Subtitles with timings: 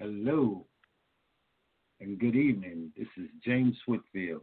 [0.00, 0.64] Hello
[2.00, 2.90] and good evening.
[2.96, 4.40] This is James Whitfield.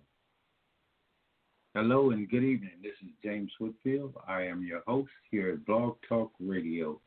[1.74, 2.74] Hello and good evening.
[2.84, 4.14] This is James Whitfield.
[4.28, 7.02] I am your host here at Blog Talk Radio.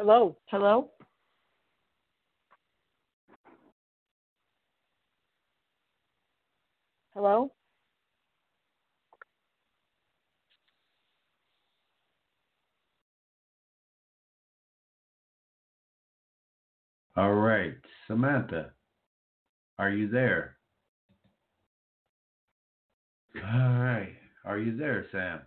[0.00, 0.34] Hello.
[0.46, 0.88] Hello.
[7.12, 7.52] Hello.
[17.16, 17.74] All right,
[18.06, 18.70] Samantha,
[19.78, 20.56] are you there?
[23.36, 25.40] All right, are you there, Sam?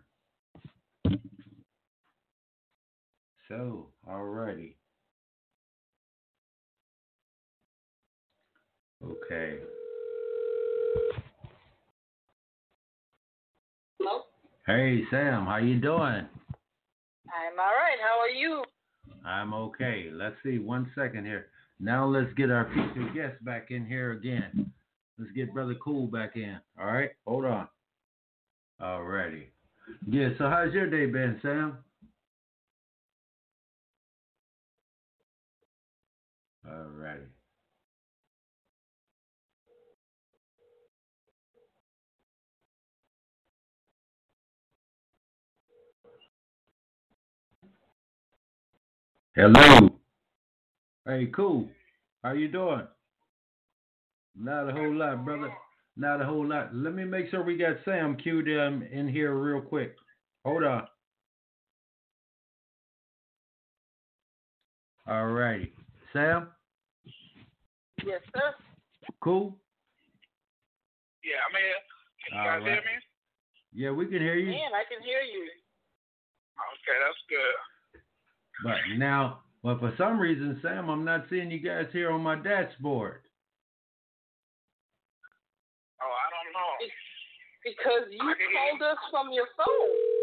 [3.53, 4.73] So, alrighty.
[9.03, 9.59] Okay.
[13.99, 14.21] Hello?
[14.65, 15.99] Hey, Sam, how you doing?
[16.01, 17.99] I'm all right.
[18.01, 18.63] How are you?
[19.23, 20.09] I'm okay.
[20.11, 21.49] Let's see, one second here.
[21.79, 24.71] Now let's get our featured guest back in here again.
[25.19, 26.57] Let's get Brother Cool back in.
[26.79, 27.67] All right, hold on.
[28.81, 29.43] Alrighty.
[30.09, 31.77] Yeah, so how's your day been, Sam?
[36.67, 37.27] Alrighty.
[49.35, 49.89] Hello.
[51.07, 51.67] Hey, cool.
[52.23, 52.87] How you doing?
[54.37, 55.51] Not a whole lot, brother.
[55.97, 56.73] Not a whole lot.
[56.73, 59.95] Let me make sure we got Sam queued um, in here real quick.
[60.45, 60.87] Hold on.
[65.07, 65.73] All righty.
[66.13, 66.49] Sam?
[68.05, 68.53] Yes, sir.
[69.19, 69.57] Cool?
[71.23, 71.81] Yeah, I'm here.
[72.21, 72.95] Can you All guys hear me?
[73.73, 74.51] Yeah, we can hear you.
[74.51, 75.49] Man, I can hear you.
[76.53, 77.57] Okay, that's good.
[78.63, 82.35] But now, but for some reason, Sam, I'm not seeing you guys here on my
[82.35, 83.21] dashboard.
[85.99, 86.71] Oh, I don't know.
[87.65, 90.13] Because you called us from your phone.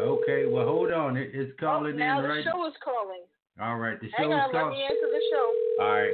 [0.00, 1.16] Okay, well, hold on.
[1.16, 2.44] It's oh, calling now in the right.
[2.44, 3.26] show is calling.
[3.60, 5.52] All right, the Hang show's on, let me answer the show.
[5.80, 6.12] All right.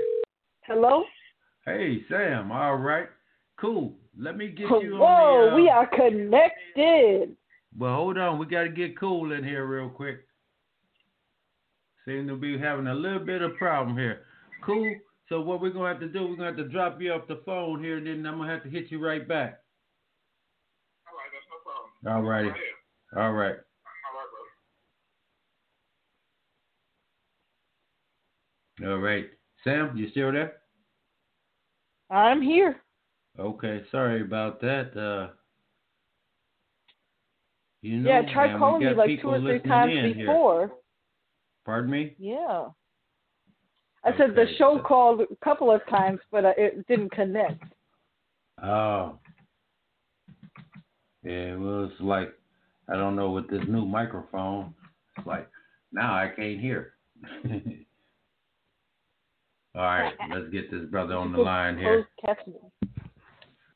[0.66, 1.04] Hello.
[1.66, 2.52] Hey, Sam.
[2.52, 3.08] All right.
[3.60, 3.94] Cool.
[4.16, 5.52] Let me get you Whoa, on the.
[5.52, 7.36] uh, we are connected.
[7.76, 8.38] Well, hold on.
[8.38, 10.26] We got to get cool in here real quick.
[12.04, 14.22] Seem to be having a little bit of problem here.
[14.64, 14.94] Cool.
[15.28, 16.26] So what we're gonna have to do?
[16.26, 18.62] We're gonna have to drop you off the phone here, and then I'm gonna have
[18.64, 19.60] to hit you right back.
[21.06, 22.24] All right, that's no problem.
[22.24, 22.48] All righty.
[22.48, 22.58] All right.
[23.16, 23.56] All right, brother.
[28.84, 29.26] All right.
[29.64, 30.54] Sam, you still there?
[32.10, 32.76] I'm here.
[33.38, 33.82] Okay.
[33.90, 34.96] Sorry about that.
[34.96, 35.32] Uh,
[37.80, 40.26] you know, yeah, we calling me like two or three times in here.
[40.26, 40.72] before.
[41.64, 42.14] Pardon me?
[42.18, 42.66] Yeah.
[44.04, 47.62] I said the show so- called a couple of times, but uh, it didn't connect.
[48.62, 49.18] Oh.
[51.22, 52.32] Yeah, well, it's like
[52.92, 54.74] I don't know with this new microphone.
[55.16, 55.48] It's like
[55.92, 56.94] now I can't hear.
[59.74, 62.06] All right, let's get this brother on the line here.
[62.20, 62.70] Closed captioning.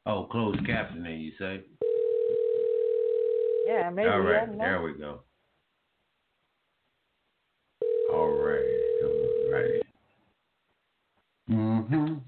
[0.05, 1.63] Oh, closed captioning, you say?
[3.67, 4.09] Yeah, maybe.
[4.09, 4.65] All right, I right, don't know.
[4.65, 5.21] there we go.
[8.13, 9.83] All right, all right.
[11.51, 12.21] Mhm.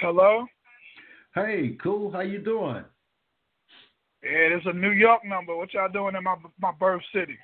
[0.00, 0.46] Hello?
[1.34, 2.10] Hey, cool.
[2.10, 2.84] How you doing?
[4.22, 5.56] Yeah, it's a New York number.
[5.56, 7.38] What y'all doing in my my birth city?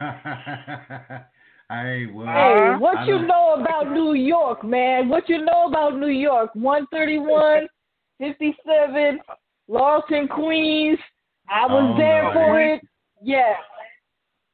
[1.70, 5.08] Hey, well, Hey, what I you don't- know about New York, man?
[5.08, 6.50] What you know about New York?
[6.54, 7.68] 131,
[8.18, 9.20] 57,
[9.68, 10.98] Lawson, Queens.
[11.48, 12.32] I was Oh, there no.
[12.32, 12.82] for it.
[13.22, 13.56] Yeah.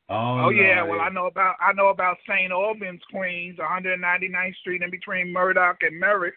[0.09, 2.53] Oh, Oh yeah, no, well I know about I know about St.
[2.53, 6.37] Albans, Queens, 199th Street in between Murdock and Merrick.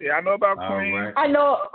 [0.00, 0.94] Yeah, I know about Queens.
[0.98, 1.12] right.
[1.16, 1.68] I know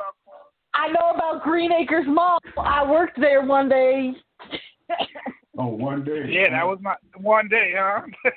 [0.74, 2.40] I know about Green Acres Mall.
[2.58, 4.16] I worked there one day.
[5.60, 6.26] Oh, one day.
[6.30, 8.02] Yeah, that was my one day, huh?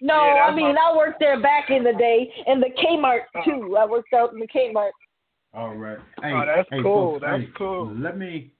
[0.00, 3.20] no, Yeah, I mean my- I worked there back in the day in the Kmart
[3.34, 3.44] uh-huh.
[3.44, 3.76] too.
[3.76, 4.90] I worked out in the Kmart.
[5.54, 5.98] All right.
[6.18, 7.12] Oh, hey, Oh, that's hey, cool.
[7.12, 7.94] folks, That's hey, cool.
[7.96, 8.50] Let me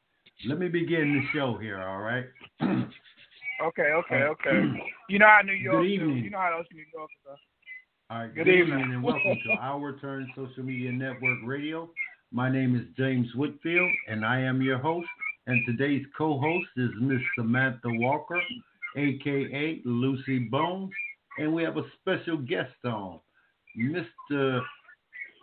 [0.46, 1.82] let me begin the show here.
[1.82, 2.24] All right.
[2.62, 4.62] okay, okay, uh, okay.
[5.08, 5.88] You know how New York Good do.
[5.94, 6.24] evening.
[6.24, 8.16] You know how those New Yorkers are.
[8.16, 8.34] All right.
[8.34, 8.78] Good Good, evening.
[8.78, 11.90] evening and welcome to Our Turn Social Media Network Radio.
[12.32, 15.08] My name is James Whitfield, and I am your host.
[15.48, 18.40] And today's co-host is Miss Samantha Walker,
[18.96, 20.90] aka Lucy Bones,
[21.38, 23.20] and we have a special guest on,
[23.78, 24.60] Mr.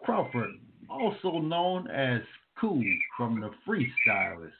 [0.03, 0.59] Crawford,
[0.89, 2.21] also known as
[2.59, 2.83] Cool
[3.15, 4.51] from the Freestylists,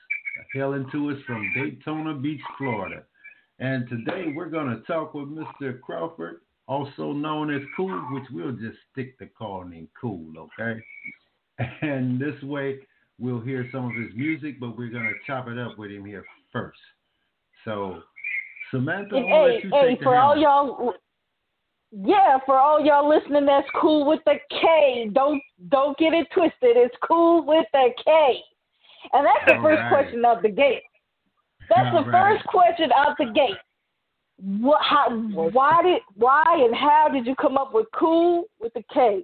[0.54, 3.04] hailing to us from Daytona Beach, Florida.
[3.60, 5.80] And today we're going to talk with Mr.
[5.81, 6.38] Crawford,
[6.68, 10.81] also known as Cool, which we'll just stick to calling him Cool, okay?
[11.81, 12.80] And this way
[13.19, 16.06] we'll hear some of his music, but we're going to chop it up with him
[16.06, 16.80] here first.
[17.65, 18.01] So,
[18.71, 20.94] Samantha, And I'll hey, let you hey, take for all y'all,
[21.92, 25.10] yeah, for all y'all listening, that's cool with the K.
[25.13, 26.75] Don't don't get it twisted.
[26.75, 28.39] It's cool with the K.
[29.12, 29.89] And that's the All first right.
[29.89, 30.81] question out the gate.
[31.69, 32.39] That's All the right.
[32.39, 33.57] first question out the gate.
[34.38, 34.81] What?
[34.81, 35.10] How?
[35.12, 36.01] Why did?
[36.15, 39.24] Why and how did you come up with cool with the K?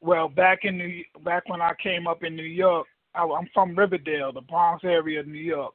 [0.00, 3.76] Well, back in New back when I came up in New York, I, I'm from
[3.76, 5.74] Riverdale, the Bronx area of New York,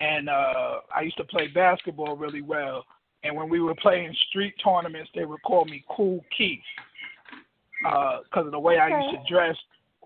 [0.00, 2.84] and uh, I used to play basketball really well.
[3.24, 6.60] And when we were playing street tournaments, they would call me Cool Keith
[7.82, 9.56] because of the way I used to dress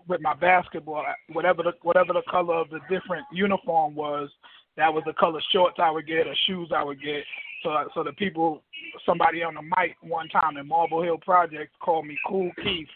[0.07, 1.05] with my basketball.
[1.31, 4.29] Whatever the whatever the color of the different uniform was,
[4.77, 7.23] that was the color shorts I would get or shoes I would get.
[7.61, 8.63] So so the people,
[9.05, 12.87] somebody on the mic one time in Marble Hill Project called me Cool Keith,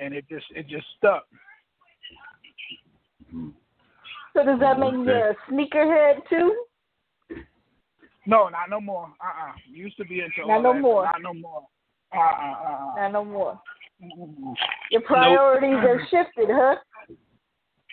[0.00, 1.26] and it just it just stuck.
[4.34, 6.54] So does that make you a sneakerhead too?
[8.26, 9.08] No, not no more.
[9.20, 11.04] Uh uh Used to be into Not all no that, more.
[11.04, 11.62] Not no more.
[12.14, 12.92] Uh uh uh.
[12.92, 12.94] uh.
[12.96, 13.60] Not no more.
[14.90, 16.76] Your priorities have shifted, huh?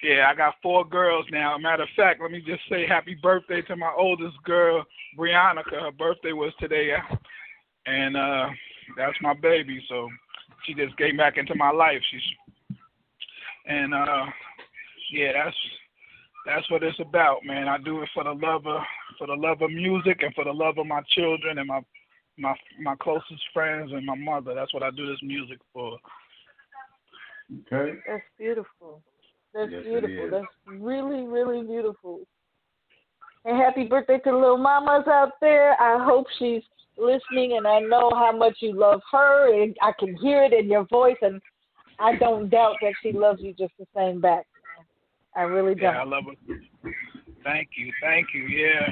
[0.04, 1.58] Yeah, I got four girls now.
[1.58, 4.84] Matter of fact, let me just say happy birthday to my oldest girl,
[5.18, 5.62] Brianna.
[5.72, 6.92] Her birthday was today,
[7.86, 8.50] and uh
[8.98, 9.82] that's my baby.
[9.88, 10.10] So
[10.66, 12.02] she just came back into my life.
[12.12, 12.78] She's
[13.66, 14.26] and uh
[15.12, 15.56] yeah, that's
[16.46, 17.68] that's what it's about, man.
[17.68, 18.82] I do it for the love of
[19.18, 21.82] for the love of music and for the love of my children and my
[22.38, 24.54] my my closest friends and my mother.
[24.54, 25.98] That's what I do this music for.
[27.72, 28.00] Okay.
[28.08, 29.02] That's beautiful.
[29.54, 30.30] That's Yes, beautiful.
[30.32, 32.22] That's really, really beautiful.
[33.46, 35.80] And happy birthday to little mamas out there.
[35.80, 36.64] I hope she's
[36.98, 40.70] listening, and I know how much you love her, and I can hear it in
[40.70, 41.42] your voice, and
[42.00, 44.46] I don't doubt that she loves you just the same back.
[45.36, 45.94] I really don't.
[45.94, 46.56] Yeah, I love her.
[47.44, 48.44] Thank you, thank you.
[48.44, 48.88] Yeah,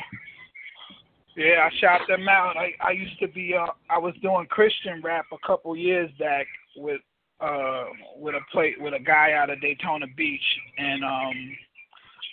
[1.36, 1.68] yeah.
[1.68, 2.58] I shot them out.
[2.58, 3.54] I I used to be.
[3.54, 7.02] Uh, I was doing Christian rap a couple years back with
[7.40, 7.86] uh
[8.18, 10.42] with a plate with a guy out of Daytona Beach,
[10.78, 11.58] and um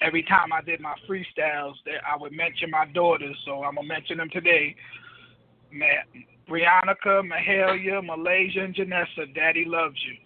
[0.02, 3.36] every time I did my freestyles, that I would mention my daughters.
[3.44, 4.74] So I'm gonna mention them today.
[5.72, 5.86] Ma-
[6.48, 9.32] Briannica, Mahalia, Malaysia, and Janessa.
[9.34, 10.16] Daddy loves you.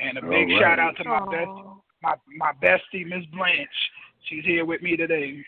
[0.00, 0.60] And a big All right.
[0.60, 1.50] shout out to my best
[2.02, 3.68] my my bestie, Miss Blanche.
[4.28, 5.42] She's here with me today.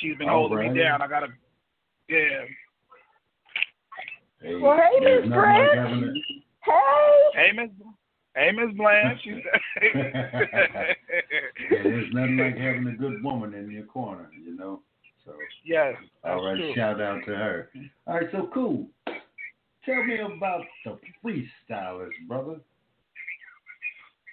[0.00, 0.72] She's been All holding right.
[0.72, 1.02] me down.
[1.02, 1.28] I gotta,
[2.08, 2.44] yeah.
[4.40, 5.68] Hey, Well, hey, Miss nothing Brent.
[5.68, 7.30] like having a- Hey.
[7.34, 7.70] Hey, Miss,
[8.36, 9.20] hey, Miss Blanche.
[9.24, 9.34] She's,
[11.70, 14.82] Yeah, there's nothing like having a good woman in your corner, you know.
[15.28, 15.94] So, yes,
[16.24, 16.74] all right, true.
[16.74, 17.68] shout out to her.
[18.06, 18.86] All right, so cool.
[19.84, 22.56] Tell me about the freestylists, brother.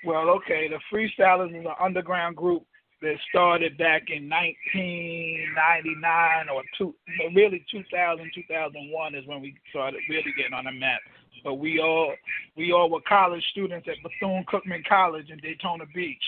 [0.06, 2.64] Well, okay, the Freestylists is an underground group
[3.02, 6.96] that started back in 1999 or two,
[7.34, 11.02] really 2000, 2001 is when we started really getting on the map.
[11.44, 12.14] But we all
[12.56, 16.24] we all were college students at Bethune Cookman College in Daytona Beach,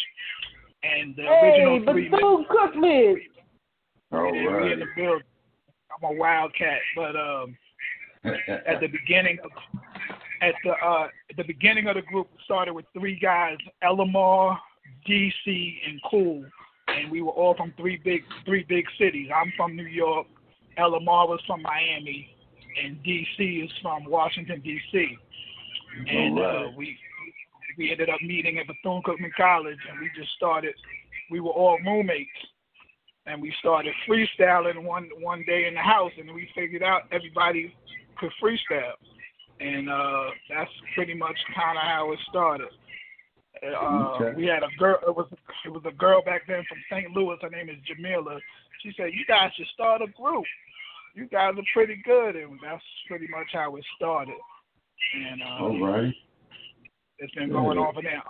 [0.84, 3.16] and the Hey, original three Bethune Cookman.
[4.12, 5.24] All we in the building.
[5.92, 7.58] I'm a wildcat, but um,
[8.24, 9.52] at the beginning of
[10.42, 14.58] at the uh, at the beginning of the group we started with three guys, Elamar,
[15.08, 16.46] DC, and Cool,
[16.88, 19.30] and we were all from three big three big cities.
[19.34, 20.28] I'm from New York.
[20.78, 22.30] Elamar was from Miami.
[22.84, 25.18] and DC is from Washington D.C.
[26.08, 26.66] And right.
[26.66, 26.98] uh, we
[27.78, 30.74] we ended up meeting at Bethune Cookman College, and we just started.
[31.30, 32.30] We were all roommates,
[33.28, 37.74] and we started freestyling one one day in the house, and we figured out everybody
[38.18, 38.96] could freestyle,
[39.60, 42.70] and uh, that's pretty much kind of how it started.
[43.64, 44.34] Uh, Okay.
[44.38, 44.98] We had a girl.
[45.08, 45.28] It was
[45.66, 47.12] it was a girl back then from St.
[47.12, 47.38] Louis.
[47.42, 48.40] Her name is Jamila.
[48.84, 50.46] She said, "You guys should start a group.
[51.16, 54.36] You guys are pretty good," and that's pretty much how it started.
[55.16, 56.14] And uh, All right.
[57.20, 58.24] it's been going on for now.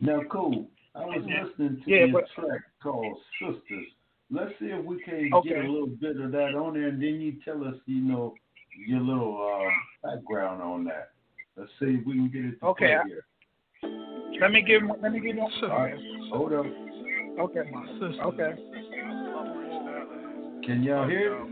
[0.00, 0.68] Now, cool.
[0.94, 3.86] I was listening to Yeah, your but- track called Sisters.
[4.30, 5.48] Let's see if we can Okay.
[5.48, 8.34] get a little bit of that on there, and then you tell us, you know,
[8.86, 11.10] your little uh, background on that.
[11.56, 13.24] Let's see if we can get it to Okay, play here.
[14.40, 14.82] Let me give.
[15.02, 15.42] Let me give you.
[15.42, 15.94] All right,
[16.32, 16.66] hold up.
[16.66, 17.70] Okay.
[18.20, 18.54] Okay.
[20.64, 21.48] Can y'all hear it?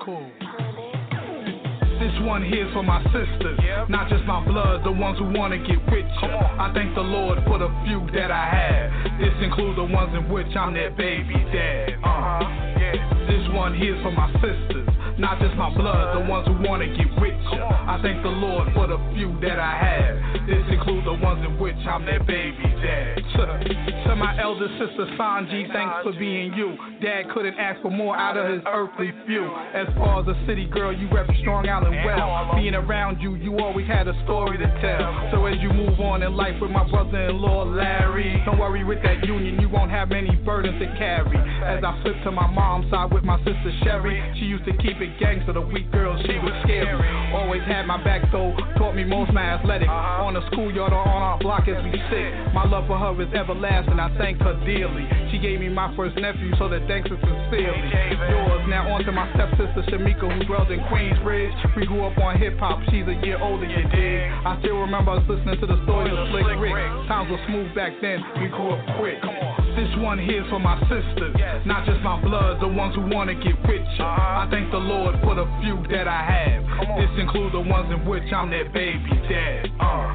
[0.00, 0.30] Cool.
[2.10, 5.78] This one here's for my sisters, not just my blood, the ones who wanna get
[5.92, 6.42] with ya.
[6.58, 9.20] I thank the Lord for the few that I have.
[9.20, 11.94] This includes the ones in which I'm their baby dad.
[12.02, 12.42] Uh,
[13.30, 14.88] this one here's for my sisters,
[15.20, 17.68] not just my blood, the ones who wanna get with ya.
[17.68, 20.46] I thank the Lord for the few that I have.
[20.48, 23.20] This includes the ones in which I'm their baby dad.
[23.40, 26.76] To, my elder sister Sanji, thanks for being you.
[27.00, 29.46] Dad couldn't ask for more out of his earthly few.
[29.72, 32.52] As far as a city girl, you rep Strong Island well.
[32.54, 35.30] Being around you, you always had a story to tell.
[35.32, 39.24] So as you move on in life with my brother-in-law Larry, don't worry with that
[39.24, 41.38] union, you won't have many burdens to carry.
[41.64, 45.00] As I flip to my mom's side with my sister Sherry, she used to keep
[45.00, 47.08] it gangster, the weak girl, she was scary.
[47.34, 49.88] Always had my back though, taught me most my athletic.
[49.88, 52.30] On the schoolyard or on our block as we sit.
[52.54, 55.08] My love for her is everlasting, I thank her dearly.
[55.30, 57.90] She gave me my first nephew, so the thanks is sincerely.
[58.30, 61.76] Yours, now on to my stepsister Shamika, who dwells in Queensbridge.
[61.76, 64.30] We grew up on hip hop, she's a year older, you dig.
[64.46, 66.74] I still remember us listening to the stories of Slick Rick.
[67.08, 69.20] Times were smooth back then, we grew up quick.
[69.76, 71.34] This one here's for my sisters,
[71.64, 74.04] not just my blood, the ones who wanna get with ya.
[74.04, 76.64] I thank the Lord for the few that I have.
[76.98, 79.70] This includes the ones in which I'm their baby dad.
[79.78, 80.14] Uh.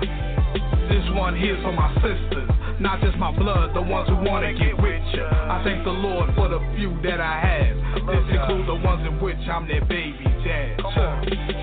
[0.90, 4.76] This one here's for my sisters, not just my blood, the ones who wanna get
[4.82, 5.28] with ya.
[5.32, 7.76] I thank the Lord for the few that I have.
[7.96, 10.82] This includes the ones in which I'm their baby dad.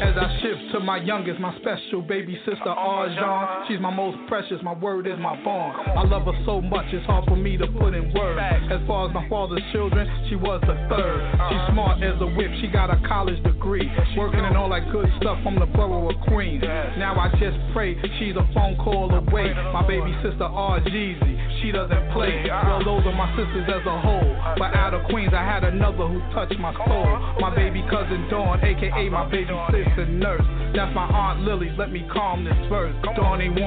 [0.02, 4.59] As I shift to my youngest, my special baby sister Arjan, she's my most precious,
[4.62, 5.76] my word is my bond.
[5.97, 8.40] I love her so much, it's hard for me to put in words.
[8.71, 11.21] As far as my father's children, she was the third.
[11.50, 15.09] She's smart as a whip, she got a college degree, working in all that good
[15.21, 16.62] stuff from the borough of Queens.
[16.97, 19.52] Now I just pray she's a phone call away.
[19.73, 20.81] My baby sister R.
[21.02, 22.47] Jeezy, she doesn't play.
[22.47, 24.37] Well, those are my sisters as a whole.
[24.56, 27.18] But out of Queens, I had another who touched my soul.
[27.40, 30.47] My baby cousin Dawn, aka my baby sister nurse.
[30.76, 32.94] That's my aunt Lily, let me calm this verse.
[33.16, 33.59] Dawn ain't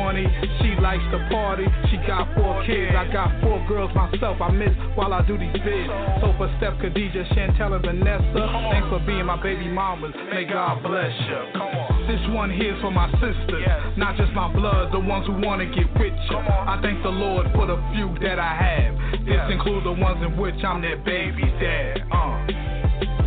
[0.63, 1.65] she likes to party.
[1.91, 4.39] She got four kids, I got four girls myself.
[4.39, 5.91] I miss while I do these bids.
[6.23, 10.15] So for Steph, Khadijah, Chantel, and Vanessa, thanks for being my baby mamas.
[10.31, 11.94] May God bless you.
[12.07, 13.65] This one here's for my sisters,
[13.97, 16.37] not just my blood, the ones who wanna get with ya.
[16.69, 19.25] I thank the Lord for the few that I have.
[19.25, 22.05] This includes the ones in which I'm their baby dad.
[22.11, 22.45] Uh.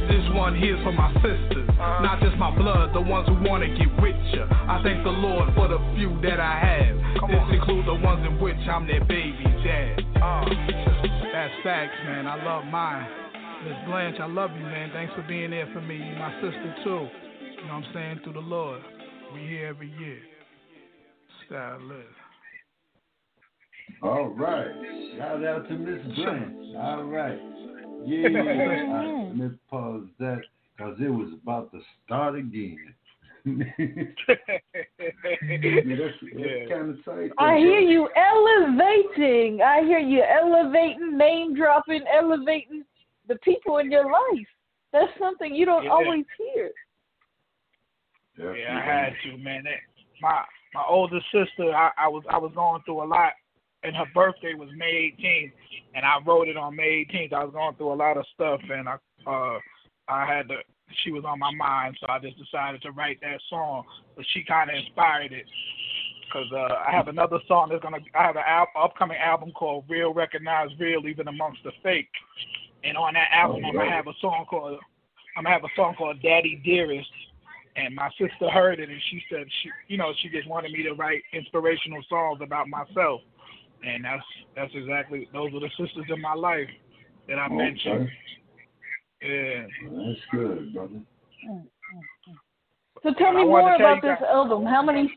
[0.07, 3.91] This one here's for my sisters, not just my blood, the ones who wanna get
[4.01, 4.47] with ya.
[4.47, 6.97] I thank the Lord for the few that I have.
[7.29, 10.07] This includes the ones in which I'm their baby dad.
[10.23, 10.47] Uh.
[11.33, 12.27] That's facts, man.
[12.27, 13.07] I love mine.
[13.65, 14.91] Miss Blanche, I love you, man.
[14.95, 15.97] Thanks for being there for me.
[15.97, 17.28] You my sister too.
[17.69, 18.21] You know what I'm saying?
[18.25, 18.81] Through the Lord.
[19.35, 20.21] We here every year.
[21.47, 22.07] Style live.
[24.03, 24.73] All right.
[25.19, 26.77] Shout out to Miss Blanche.
[26.79, 27.39] All right.
[28.07, 28.95] Yeah, yeah.
[28.95, 30.41] I, let me pause that
[30.77, 32.79] because it was about to start again.
[33.45, 33.65] yeah,
[34.29, 37.33] that's, that's kind of tight.
[37.37, 39.61] I hear you elevating.
[39.61, 42.85] I hear you elevating, name dropping, elevating
[43.27, 44.47] the people in your life.
[44.93, 45.91] That's something you don't Yeah.
[45.91, 46.71] always hear.
[48.39, 49.65] Yeah, I had to, man.
[49.65, 49.81] That,
[50.21, 50.43] my
[50.75, 53.33] my older sister, I, I was I was going through a lot,
[53.83, 55.53] and her birthday was May 18th,
[55.95, 57.33] and I wrote it on May 18th.
[57.33, 59.59] I was going through a lot of stuff, and I uh
[60.09, 60.57] I had to.
[61.05, 63.85] She was on my mind, so I just decided to write that song.
[64.17, 65.45] But she kind of inspired it,
[66.33, 67.99] cause uh, I have another song that's gonna.
[68.15, 72.09] I have an al- upcoming album called Real Recognize Real, even amongst the fake.
[72.85, 74.79] And on that album, I'm gonna have a song called.
[75.37, 77.11] I'm gonna have a song called Daddy Dearest
[77.77, 80.83] and my sister heard it and she said she you know she just wanted me
[80.83, 83.21] to write inspirational songs about myself
[83.85, 84.23] and that's
[84.57, 86.69] that's exactly those are the sisters in my life
[87.29, 88.09] that I mentioned.
[89.23, 89.67] Yeah.
[89.91, 91.01] That's good, brother.
[93.03, 94.65] So tell me more about this album.
[94.65, 95.13] How many?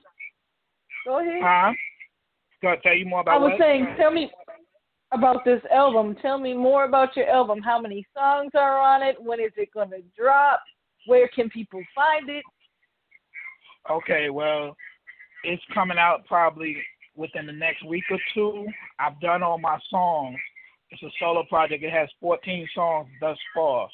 [1.06, 1.42] Go ahead.
[1.44, 1.74] Huh?
[2.62, 3.36] Go tell you more about.
[3.36, 3.60] I was what?
[3.60, 4.30] saying, tell me
[5.12, 6.16] about this album.
[6.22, 7.60] Tell me more about your album.
[7.62, 9.16] How many songs are on it?
[9.20, 10.62] When is it going to drop?
[11.06, 12.44] Where can people find it?
[13.90, 14.76] Okay, well,
[15.44, 16.78] it's coming out probably
[17.16, 18.68] within the next week or two.
[19.00, 20.38] I've done all my songs.
[20.92, 21.84] It's a solo project.
[21.84, 23.88] It has 14 songs thus far,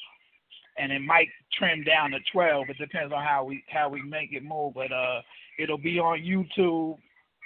[0.78, 2.70] and it might trim down to 12.
[2.70, 4.74] It depends on how we how we make it move.
[4.74, 5.22] But uh,
[5.58, 6.98] it'll be on YouTube.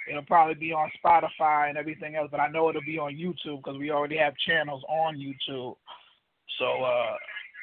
[0.09, 2.29] It'll probably be on Spotify and everything else.
[2.31, 5.75] But I know it'll be on YouTube because we already have channels on YouTube.
[6.59, 7.15] So uh,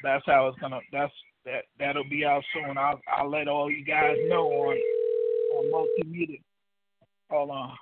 [0.03, 0.81] that's how it's gonna.
[0.93, 1.13] That's
[1.45, 1.65] that.
[1.79, 2.77] That'll be out soon.
[2.79, 4.77] I'll I'll let all you guys know on
[5.57, 5.73] on
[6.05, 6.41] multimedia.
[7.31, 7.73] Hold on.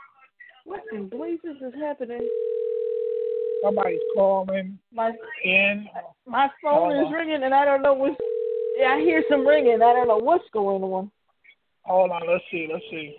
[0.64, 2.28] What in blazes is happening?
[3.62, 5.12] Somebody's calling My
[5.44, 5.88] in.
[6.26, 7.12] my phone is on.
[7.12, 8.16] ringing and I don't know what's.
[8.78, 9.76] Yeah, I hear some ringing.
[9.82, 11.10] I don't know what's going on.
[11.82, 12.22] Hold on.
[12.30, 12.68] Let's see.
[12.70, 13.16] Let's see.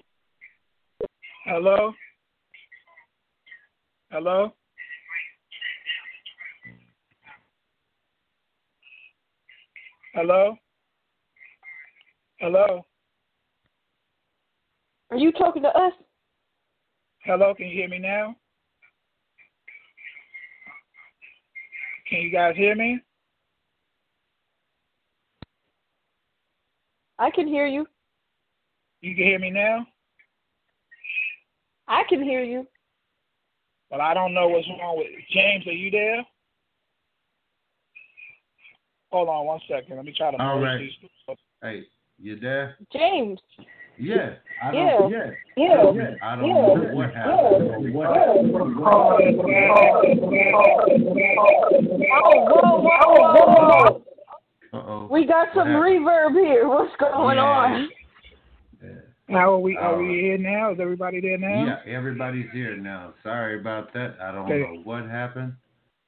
[1.46, 1.91] Hello.
[4.12, 4.53] Hello.
[10.13, 10.56] Hello.
[12.39, 12.84] Hello.
[15.12, 15.94] Are you talking to us?
[17.24, 17.54] Hello.
[17.54, 18.36] Can you hear me now?
[22.10, 23.00] Can you guys hear me?
[27.20, 27.86] I can hear you.
[29.01, 29.86] You can hear me now?
[31.88, 32.66] I can hear you.
[33.92, 35.68] Well, I don't know what's wrong with James.
[35.68, 36.24] Are you there?
[39.12, 39.96] Hold on one second.
[39.96, 40.42] Let me try to.
[40.42, 40.80] All merge right.
[41.28, 41.84] these- Hey,
[42.20, 42.78] you there?
[42.94, 43.39] James.
[43.98, 44.36] Yeah.
[44.63, 44.98] I Yeah.
[44.98, 45.32] don't, yeah.
[45.58, 45.92] Yeah.
[45.92, 46.16] Yeah.
[46.22, 46.54] I don't Yeah.
[46.54, 47.94] know what happened.
[47.94, 48.56] What happened?
[48.56, 48.70] Oh,
[52.46, 54.04] whoa, whoa, whoa, whoa.
[54.72, 55.08] Uh-oh.
[55.12, 56.68] We got some What reverb here.
[56.68, 57.44] What's going Yeah.
[57.44, 57.89] on?
[59.28, 60.16] Now are we are All we right.
[60.20, 60.72] here now?
[60.72, 61.66] Is everybody there now?
[61.66, 63.13] Yeah, everybody's here now.
[63.22, 64.16] Sorry about that.
[64.20, 64.60] I don't Okay.
[64.62, 65.53] know what happened.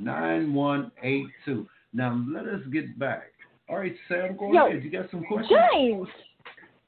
[0.01, 1.67] 845-277-9182.
[1.93, 3.31] Now let us get back.
[3.69, 4.83] All right, Sam, go Yo, ahead.
[4.83, 5.60] You got some questions?
[5.73, 6.07] James,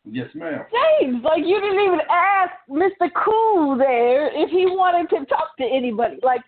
[0.06, 0.64] Yes, ma'am.
[0.72, 3.10] James, like you didn't even ask Mr.
[3.24, 6.18] Cool there if he wanted to talk to anybody.
[6.24, 6.42] Like,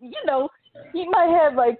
[0.00, 0.48] you know,
[0.92, 1.78] he might have like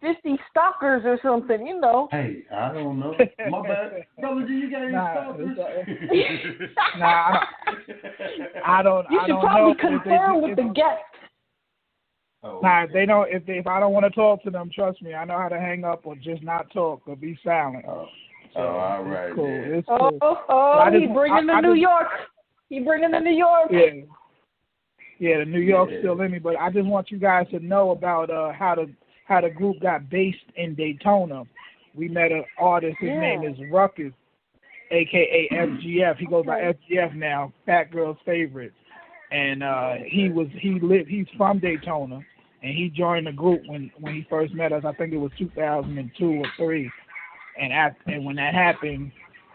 [0.00, 1.64] fifty stalkers or something.
[1.66, 2.08] You know.
[2.10, 3.14] Hey, I don't know.
[3.48, 4.04] My bad.
[4.20, 5.56] Brother, do you got any Nah, stalkers?
[6.98, 7.38] Nah, I
[7.78, 8.66] don't.
[8.66, 9.06] I don't.
[9.10, 11.02] You I should don't probably know if confirm with the guest.
[12.44, 13.28] Oh, Nah, if they don't.
[13.32, 15.48] If they, if I don't want to talk to them, trust me, I know how
[15.48, 17.84] to hang up or just not talk or be silent.
[17.88, 18.06] Oh,
[18.56, 19.28] oh all right.
[19.28, 19.46] It's cool.
[19.46, 19.74] then.
[19.74, 20.18] It's Oh, cool.
[20.20, 22.06] oh, oh I he bringing I- the I New just- York.
[22.68, 23.68] He bringing the New York.
[23.70, 24.02] Yeah.
[25.20, 25.98] Yeah, the New York's Yeah.
[26.00, 28.90] still in me, but I just want you guys to know about uh how the
[29.26, 31.44] how the group got based in Daytona.
[31.94, 33.20] We met an artist, his Yeah.
[33.20, 34.12] name is Ruckus,
[34.90, 36.16] aka FGF.
[36.18, 38.72] He goes by FGF now, Fat Girl's favorite.
[39.30, 42.20] And uh he was he lived he's from Daytona
[42.64, 44.84] and he joined the group when when he first met us.
[44.86, 46.90] I think it was 2002 or 3.
[47.60, 49.12] And at, and when that happened,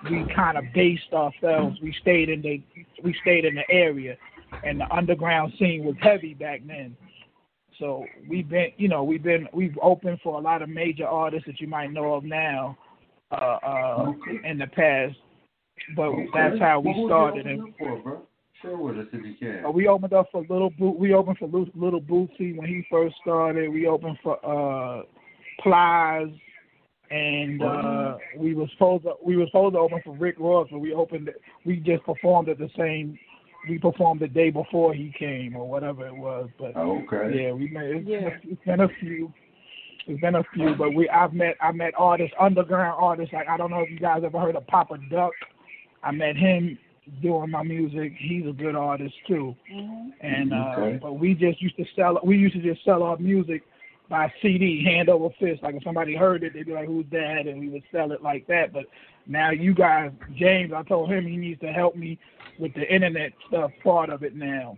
[0.09, 1.77] we kind of based ourselves.
[1.81, 2.63] We stayed in the
[3.03, 4.15] we stayed in the area,
[4.63, 6.95] and the underground scene was heavy back then.
[7.79, 11.47] So we've been, you know, we've been we've opened for a lot of major artists
[11.47, 12.77] that you might know of now,
[13.31, 14.11] uh, uh,
[14.45, 15.15] in the past.
[15.95, 17.47] But that's how we started.
[17.47, 17.73] And?
[18.61, 19.65] Share with us if you can.
[19.65, 20.97] uh, we opened up for Little Boot.
[20.99, 23.69] We opened for Little Boosie when he first started.
[23.71, 25.03] We opened for uh,
[25.63, 26.27] Plies,
[27.09, 30.79] and uh, we was supposed to, we were supposed to open for Rick Ross, but
[30.79, 31.29] we opened.
[31.65, 33.17] We just performed at the same.
[33.69, 36.49] We performed the day before he came, or whatever it was.
[36.57, 37.43] But Okay.
[37.43, 37.95] yeah, we made.
[37.97, 38.19] It's, Yeah.
[38.19, 39.33] been, a, it's been a few.
[40.07, 43.33] It's been a few, but we I've met I met artists, underground artists.
[43.33, 45.33] Like I don't know if you guys ever heard of Papa Duck.
[46.03, 46.77] I met him
[47.21, 48.13] doing my music.
[48.17, 49.55] He's a good artist too.
[50.21, 50.99] And uh Okay.
[51.01, 53.63] but we just used to sell we used to just sell our music
[54.09, 55.61] by CD, hand over fist.
[55.61, 57.47] Like if somebody heard it, they'd be like, Who's that?
[57.47, 58.73] And we would sell it like that.
[58.73, 58.85] But
[59.27, 62.17] now you guys James, I told him he needs to help me
[62.59, 64.77] with the internet stuff part of it now.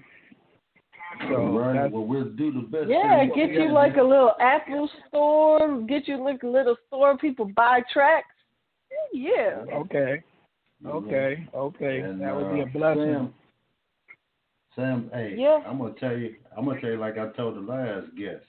[1.29, 1.91] So right.
[1.91, 2.89] Well, we'll do the best.
[2.89, 5.81] Yeah, get you like a little Apple store.
[5.81, 7.17] Get you like a little store.
[7.17, 8.27] People buy tracks.
[9.13, 9.63] Yeah.
[9.73, 10.23] Okay.
[10.85, 11.47] Okay.
[11.53, 11.99] Okay.
[11.99, 13.03] And, that would be a uh, blessing.
[13.03, 13.33] Sam,
[14.75, 15.59] Sam, hey, yeah.
[15.67, 16.35] I'm gonna tell you.
[16.57, 18.45] I'm gonna tell you like I told the last guest.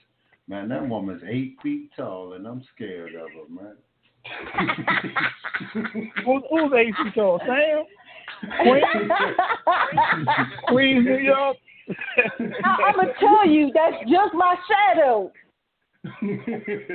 [0.47, 3.75] Man, that woman's eight feet tall, and I'm scared of her, man.
[6.25, 7.39] who's, who's eight feet tall?
[7.45, 7.85] Sam.
[8.61, 8.85] Queens,
[10.67, 11.57] Queens, New York.
[11.89, 15.31] I, am gonna tell you, that's just my shadow.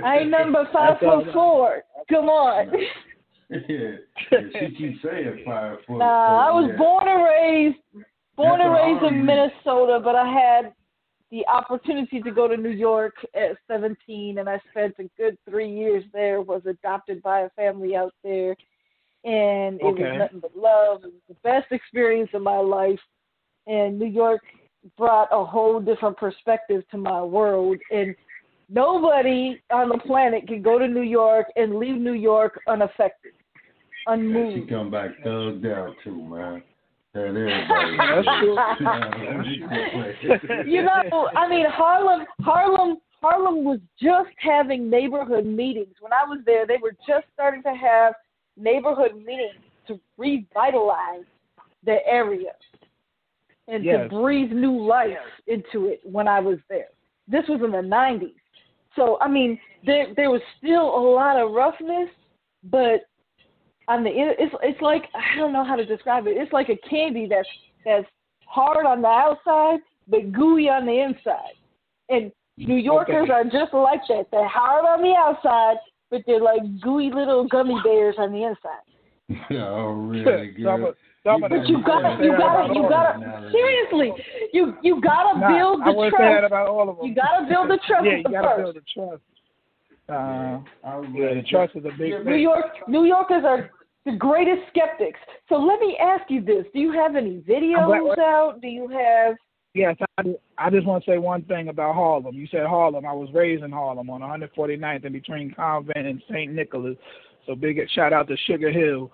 [0.05, 1.83] I ain't number five foot four.
[2.11, 2.73] Come on.
[3.69, 3.97] yeah,
[4.31, 5.99] she keeps saying five foot.
[5.99, 6.77] Nah, I was yeah.
[6.77, 8.07] born and raised,
[8.37, 10.73] born and raised in Minnesota, but I had
[11.31, 15.71] the opportunity to go to New York at 17, and I spent a good three
[15.71, 16.43] years there.
[16.43, 18.51] Was adopted by a family out there,
[19.25, 20.03] and it okay.
[20.03, 21.05] was nothing but love.
[21.05, 23.01] It was the best experience of my life.
[23.67, 24.43] And New York
[24.97, 27.79] brought a whole different perspective to my world.
[27.91, 28.15] And
[28.69, 33.33] nobody on the planet can go to New York and leave New York unaffected,
[34.09, 34.57] unmoved.
[34.57, 36.63] Yeah, she come back thugged out too, man.
[40.67, 45.95] you know, I mean, Harlem, Harlem, Harlem was just having neighborhood meetings.
[46.01, 48.15] When I was there, they were just starting to have
[48.57, 51.25] neighborhood meetings to revitalize
[51.85, 52.53] the area
[53.69, 54.03] and yes.
[54.03, 55.17] to breathe new life
[55.47, 56.89] into it when I was there.
[57.27, 58.35] This was in the 90s.
[58.97, 62.09] So, I mean, there there was still a lot of roughness,
[62.65, 63.08] but
[63.89, 66.37] on the it's it's like I don't know how to describe it.
[66.37, 67.49] It's like a candy that's
[67.85, 68.07] that's
[68.47, 71.57] hard on the outside but gooey on the inside.
[72.09, 73.33] And New Yorkers okay.
[73.33, 74.27] are just like that.
[74.31, 75.77] They're hard on the outside,
[76.11, 78.87] but they're like gooey little gummy bears on the inside.
[79.63, 80.95] oh, really good.
[81.25, 83.51] But you gotta, you gotta, you gotta.
[83.53, 84.13] Seriously,
[84.55, 86.17] you you gotta build the I trust.
[86.17, 87.07] Say that about all of them.
[87.07, 88.07] You gotta build the trust.
[88.07, 89.23] yeah, you gotta build the trust.
[90.09, 90.61] Uh,
[91.13, 92.25] yeah, the trust is a big.
[92.25, 93.71] New York, New Yorkers are
[94.11, 95.19] the greatest skeptics.
[95.49, 98.61] So let me ask you this: Do you have any videos out?
[98.61, 99.37] Do you have?
[99.75, 100.23] Yes, I,
[100.57, 102.35] I just want to say one thing about Harlem.
[102.35, 103.07] You said Harlem.
[103.07, 106.53] I was raised in Harlem on 149th in between Convent and St.
[106.53, 106.97] Nicholas.
[107.47, 109.11] So big shout out to Sugar Hill.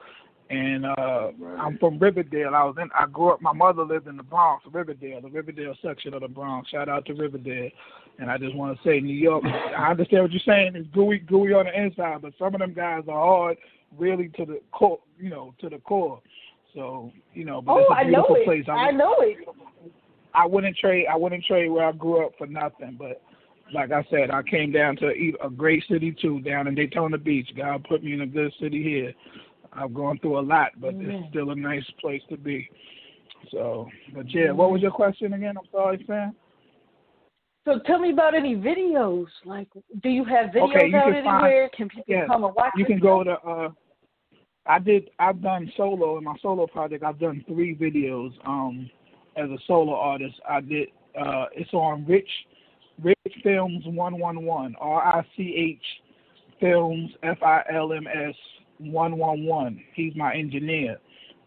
[0.50, 1.58] And uh right.
[1.58, 2.54] I'm from Riverdale.
[2.54, 5.74] I was in I grew up my mother lived in the Bronx, Riverdale, the Riverdale
[5.82, 6.70] section of the Bronx.
[6.70, 7.70] Shout out to Riverdale.
[8.18, 11.18] And I just want to say New York I understand what you're saying, it's gooey
[11.18, 13.56] gooey on the inside, but some of them guys are hard
[13.98, 16.20] really to the core you know, to the core.
[16.74, 18.64] So, you know, but oh, it's a beautiful I know place.
[18.66, 18.70] It.
[18.70, 19.36] I, I know it.
[20.34, 23.22] I wouldn't trade I wouldn't trade where I grew up for nothing, but
[23.72, 27.48] like I said, I came down to a great city too, down in Daytona Beach.
[27.56, 29.12] God put me in a good city here.
[29.72, 32.68] I've gone through a lot, but it's still a nice place to be.
[33.50, 35.56] So, but yeah, what was your question again?
[35.56, 36.34] I'm sorry, Sam.
[37.64, 39.26] So tell me about any videos.
[39.44, 39.68] Like,
[40.02, 41.68] do you have videos okay, you out can anywhere?
[41.70, 42.72] Find, can people yes, come and watch?
[42.76, 43.32] You can go to.
[43.32, 43.68] uh
[44.66, 45.10] I did.
[45.18, 47.04] I've done solo in my solo project.
[47.04, 48.32] I've done three videos.
[48.46, 48.90] Um,
[49.36, 50.88] as a solo artist, I did.
[51.20, 52.28] uh It's on Rich
[53.02, 55.84] Rich Films One One One R I C H
[56.60, 58.34] Films F I L M S
[58.78, 59.82] 111.
[59.94, 60.98] He's my engineer,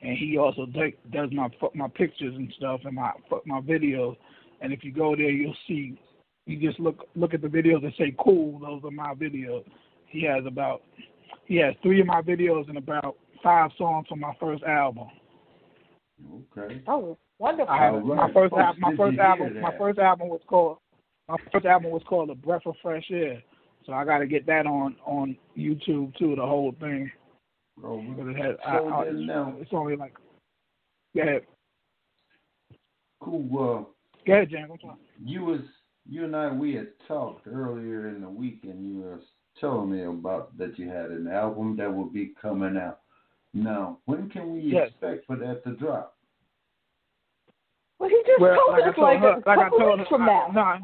[0.01, 3.11] and he also does my my pictures and stuff and my
[3.45, 4.15] my videos.
[4.61, 5.99] And if you go there, you'll see.
[6.45, 9.65] You just look look at the videos and say, "Cool, those are my videos."
[10.07, 10.83] He has about
[11.47, 15.07] he has three of my videos and about five songs from my first album.
[16.57, 16.81] Okay.
[16.87, 17.73] Oh, wonderful!
[17.73, 18.03] I right.
[18.03, 18.81] My first album.
[18.81, 19.61] My first album.
[19.61, 20.77] My first album was called.
[21.29, 23.41] My first album was called "A Breath of Fresh Air."
[23.85, 27.09] So I got to get that on on YouTube too, the whole thing.
[27.83, 30.13] Oh, it has, so I, I, it's, now, it's only like.
[31.15, 31.43] Go ahead.
[33.21, 33.45] Cool.
[33.53, 34.71] Uh, go ahead, James.
[35.23, 35.61] You was
[36.09, 39.19] you and I we had talked earlier in the week, and you were
[39.59, 42.99] telling me about that you had an album that will be coming out.
[43.53, 44.89] Now, when can we yes.
[44.89, 46.15] expect for that to drop?
[47.99, 50.17] Well, he just well, told like us like her, a couple I told weeks her,
[50.17, 50.47] from now.
[50.53, 50.77] No,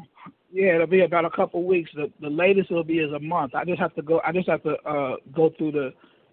[0.52, 1.90] yeah, it'll be about a couple weeks.
[1.94, 3.54] The the latest it'll be is a month.
[3.54, 4.20] I just have to go.
[4.26, 5.92] I just have to uh go through the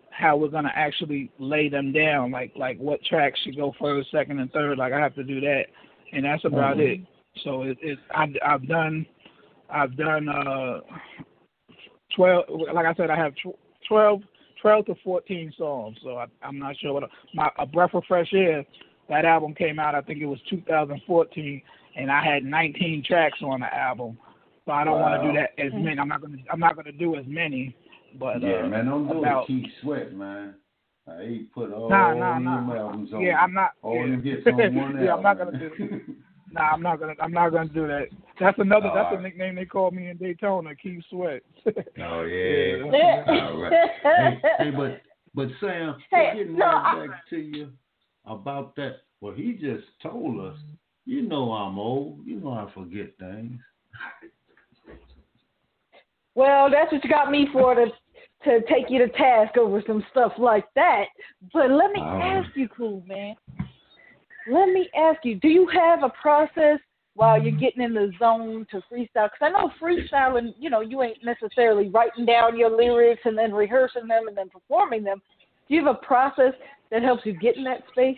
[0.10, 2.32] how we're gonna actually lay them down.
[2.32, 4.77] Like like what tracks should go first, second, and third.
[4.77, 5.63] Like I have to do that,
[6.13, 7.04] and that's about mm-hmm.
[7.04, 7.08] it.
[7.43, 9.06] So it, it I, I've done
[9.69, 10.80] I've done uh
[12.15, 12.45] twelve.
[12.50, 14.21] Like I said, I have tw- 12,
[14.62, 15.97] 12 to fourteen songs.
[16.04, 18.65] So I, I'm not sure what my a breath of fresh air.
[19.10, 19.95] That album came out.
[19.95, 21.62] I think it was 2014
[21.95, 24.17] and I had 19 tracks on the album.
[24.65, 25.12] So I don't wow.
[25.12, 26.00] want to do that as many.
[26.00, 26.38] I'm not gonna.
[26.52, 27.76] I'm not gonna do as many.
[28.19, 29.47] But yeah, uh, man, don't do about, it.
[29.47, 30.56] Keep sweat, man.
[31.08, 32.76] I ain't put all nah, nah, nah.
[32.76, 33.21] albums on.
[33.21, 33.71] Yeah, I'm not.
[33.82, 34.21] All yeah.
[34.21, 35.69] hits on one yeah, I'm not gonna do.
[36.51, 37.13] Nah, I'm not gonna.
[37.21, 38.07] I'm not gonna do that.
[38.39, 38.87] That's another.
[38.89, 39.19] All that's right.
[39.19, 40.75] a nickname they call me in Daytona.
[40.75, 41.41] Keith Sweat.
[41.99, 42.83] Oh yeah.
[42.91, 43.23] Yeah.
[43.27, 43.89] All right.
[44.03, 45.01] Hey, hey, but
[45.33, 47.69] but Sam, Hey, getting no, right I- back to you
[48.25, 48.97] about that.
[49.21, 50.57] Well, he just told us.
[51.05, 52.19] You know I'm old.
[52.25, 53.59] You know I forget things.
[56.35, 57.85] Well, that's what you got me for to
[58.43, 61.05] to take you to task over some stuff like that.
[61.53, 62.19] But let me Oh.
[62.21, 63.35] ask you, cool man.
[64.49, 66.80] Let me ask you, do you have a process
[67.15, 67.60] while you're mm-hmm.
[67.60, 69.30] getting in the zone to freestyle?
[69.30, 73.54] Because I know freestyling, you know, you ain't necessarily writing down your lyrics and then
[73.54, 75.21] rehearsing them and then performing them.
[75.67, 76.54] Do you have a process
[76.89, 78.17] that helps you get in that space?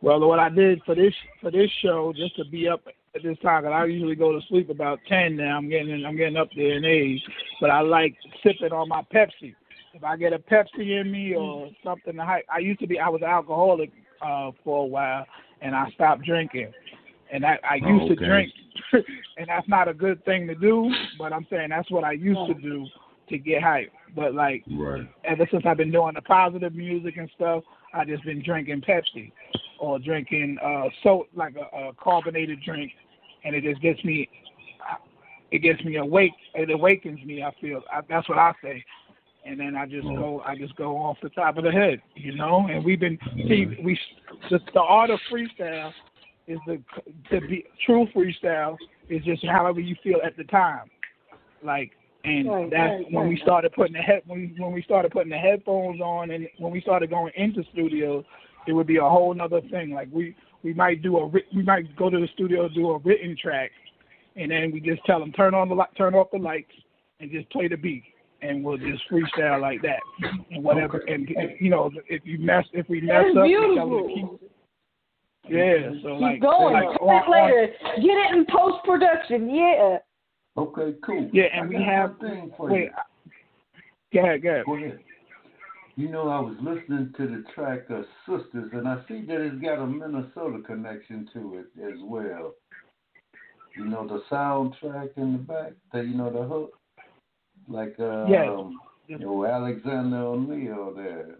[0.00, 2.82] Well, what I did for this for this show, just to be up
[3.14, 5.36] at this time, 'cause I usually go to sleep about ten.
[5.36, 7.24] Now I'm getting I'm getting up there in age,
[7.60, 9.54] but I like sipping on my Pepsi.
[9.94, 11.76] If I get a Pepsi in me or mm.
[11.84, 15.26] something, to hype, I used to be I was alcoholic uh, for a while,
[15.60, 16.72] and I stopped drinking.
[17.32, 18.14] And I, I Oh, used okay.
[18.16, 18.52] to drink,
[18.92, 20.92] and that's not a good thing to do.
[21.18, 22.88] But I'm saying that's what I used to do
[23.28, 23.92] to get hype.
[24.14, 25.08] But like Right.
[25.24, 29.32] ever since I've been doing the positive music and stuff, I just been drinking Pepsi
[29.78, 32.92] or drinking uh so like a, a carbonated drink,
[33.44, 34.28] and it just gets me,
[35.50, 36.32] it gets me awake.
[36.54, 37.42] It awakens me.
[37.42, 38.84] I feel I, that's what I say,
[39.44, 40.16] and then I just mm.
[40.16, 42.66] go I just go off the top of the head, you know.
[42.70, 43.84] And we've been see mm.
[43.84, 43.98] we
[44.50, 45.92] the, the art of freestyle
[46.46, 46.82] is the
[47.30, 48.76] the be, true freestyle
[49.08, 50.90] is just however you feel at the time,
[51.64, 51.92] like.
[52.24, 55.10] And Right, that's right, when we started putting the head when we, when we started
[55.10, 58.24] putting the headphones on and when we started going into studios,
[58.68, 59.90] it would be a whole nother thing.
[59.90, 63.36] Like we we might do a we might go to the studio do a written
[63.36, 63.72] track,
[64.36, 66.70] and then we just tell them turn on the turn off the lights
[67.18, 68.04] and just play the beat,
[68.42, 70.00] and we'll just freestyle like that
[70.50, 70.98] and whatever.
[71.06, 71.28] And
[71.60, 74.38] you know if you mess if we mess That's up, we tell them to beautiful.
[74.40, 74.50] keep.
[75.48, 76.74] Yeah, so Keep like going.
[76.74, 77.32] like on- back oh, oh.
[77.32, 77.72] later.
[77.96, 79.54] Get it in post production.
[79.54, 79.98] Yeah.
[80.56, 81.28] Okay, cool.
[81.32, 82.90] Yeah, and I we have one thing for wait.
[84.12, 84.20] you.
[84.20, 84.66] Go ahead, go ahead.
[84.66, 84.98] Go ahead.
[85.96, 89.62] You know, I was listening to the track of Sisters, and I see that it's
[89.62, 92.54] got a Minnesota connection to it as well.
[93.76, 96.72] You know, the soundtrack in the back, the, you know, the hook,
[97.68, 98.48] like uh, Yes.
[98.48, 101.36] um, you know, Alexander O'Neal there.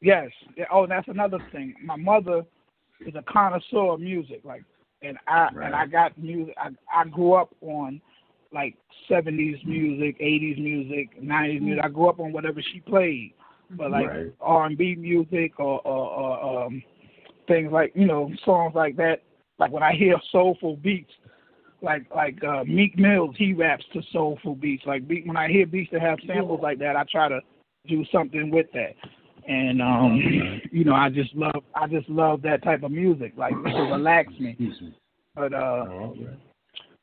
[0.00, 0.30] Yes.
[0.72, 1.74] Oh, that's another thing.
[1.82, 2.42] My mother
[3.06, 4.64] is a connoisseur of music, like,
[5.02, 6.54] and I and I got music.
[6.58, 8.00] I I grew up on
[8.52, 8.76] like
[9.08, 11.84] seventies music, eighties music, nineties music.
[11.84, 13.32] I grew up on whatever she played,
[13.70, 16.82] but like R and B music or, or, or um
[17.48, 19.22] things like you know songs like that.
[19.58, 21.12] Like when I hear soulful beats,
[21.82, 24.84] like like uh, Meek Mills, he raps to soulful beats.
[24.86, 27.40] Like beat, when I hear beats that have samples like that, I try to
[27.88, 28.94] do something with that.
[29.48, 33.52] And um, you know, I just love I just love that type of music, like
[33.52, 34.56] to relax me.
[35.34, 35.86] But uh,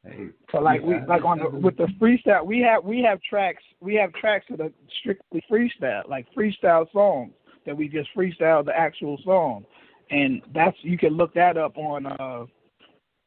[0.05, 3.61] Hey, so like we like on the, with the freestyle, we have we have tracks
[3.81, 7.33] we have tracks that are strictly freestyle, like freestyle songs
[7.65, 9.65] that we just freestyle the actual song,
[10.09, 12.45] and that's you can look that up on uh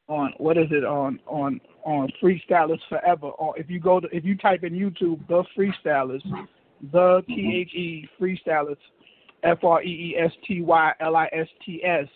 [0.09, 4.25] on what is it on on on freestylists forever or if you go to if
[4.25, 6.31] you type in YouTube the freestylists
[6.93, 8.77] the T H E freestylists
[9.45, 12.07] F R E E S T Y L I S T S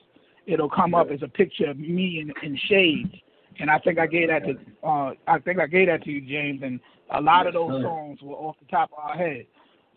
[0.46, 3.14] it'll come up as a picture of me in, in shades
[3.60, 6.20] and I think I gave that to uh I think I gave that to you
[6.20, 6.80] James and
[7.12, 7.82] a lot of those sir.
[7.82, 9.46] songs were off the top of our head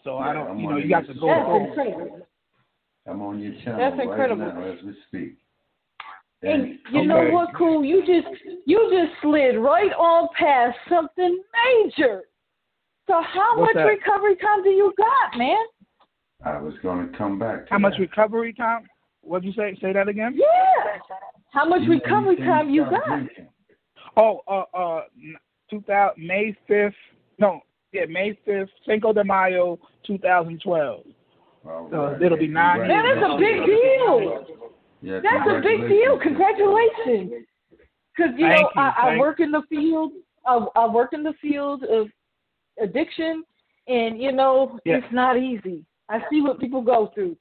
[0.03, 2.27] so I don't I'm you know you got to go That's through incredible.
[3.07, 4.45] I'm on your channel That's right incredible.
[4.45, 5.37] now as we speak.
[6.41, 7.83] And you know what, cool?
[7.83, 8.27] You just
[8.65, 12.23] you just slid right on past something major.
[13.07, 13.89] So how What's much that?
[13.89, 15.57] recovery time do you got, man?
[16.45, 18.87] I was going to come back to how much recovery time
[19.21, 20.99] what'd you say say that again Yeah.
[21.51, 23.05] How much You recovery time you got?
[23.07, 23.49] drinking.
[24.15, 25.01] Oh, uh, uh,
[25.69, 26.93] two thousand May fifth.
[27.39, 31.03] No, yeah, May fifth, Cinco de Mayo, two thousand twelve.
[31.67, 34.45] All So it'll be nine Man, that's a big deal.
[35.01, 36.17] Yeah, That's a big deal.
[36.19, 36.97] congratulations.
[37.05, 37.45] Congratulations.
[38.15, 40.11] Because you Thank know, you, I, I work in the field.
[40.45, 42.07] I, I work in the field of
[42.81, 43.43] addiction,
[43.87, 44.97] and you know, Yeah.
[44.97, 45.85] it's not easy.
[46.09, 47.37] I see what people go through.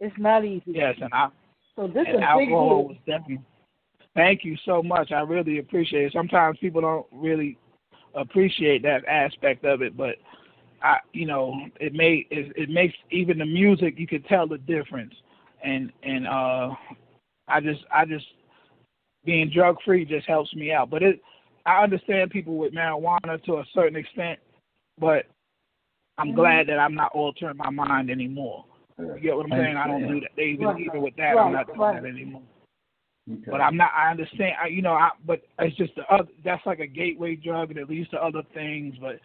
[0.00, 0.62] It's not easy.
[0.72, 1.28] Yes, and I
[1.74, 2.88] So this is and a big alcohol deal.
[2.88, 3.40] was definitely.
[4.14, 5.12] Thank you so much.
[5.12, 6.12] I really appreciate it.
[6.12, 7.58] Sometimes people don't really
[8.14, 10.16] appreciate that aspect of it, but
[10.82, 14.58] I, you know, it may it, it makes even the music you can tell the
[14.58, 15.12] difference,
[15.62, 16.70] and and uh,
[17.48, 18.26] I just I just
[19.24, 20.90] being drug free just helps me out.
[20.90, 21.20] But it,
[21.64, 24.38] I understand people with marijuana to a certain extent,
[24.98, 25.26] but
[26.18, 26.36] I'm Mhm.
[26.36, 28.64] glad that I'm not altering my mind anymore.
[28.98, 29.76] You get what I'm saying?
[29.76, 30.30] I don't do that.
[30.36, 30.80] They Even Right.
[30.80, 32.02] even with that, I'm not doing right.
[32.02, 32.42] that anymore.
[33.30, 33.50] Okay.
[33.50, 33.92] But I'm not.
[33.94, 34.54] I understand.
[34.62, 34.94] I, you know.
[34.94, 36.30] I, but it's just the other.
[36.44, 38.94] That's like a gateway drug, and it leads to other things.
[39.00, 39.20] But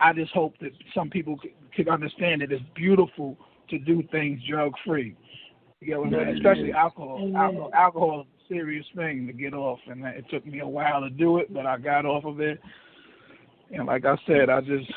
[0.00, 3.36] I just hope that some people could, could understand that it's beautiful
[3.70, 5.16] to do things drug free.
[5.80, 7.32] You know, yeah, especially alcohol.
[7.36, 11.00] Alcohol, alcohol is a serious thing to get off, and it took me a while
[11.00, 12.60] to do it, but I got off of it.
[13.70, 14.90] And like I said, I just,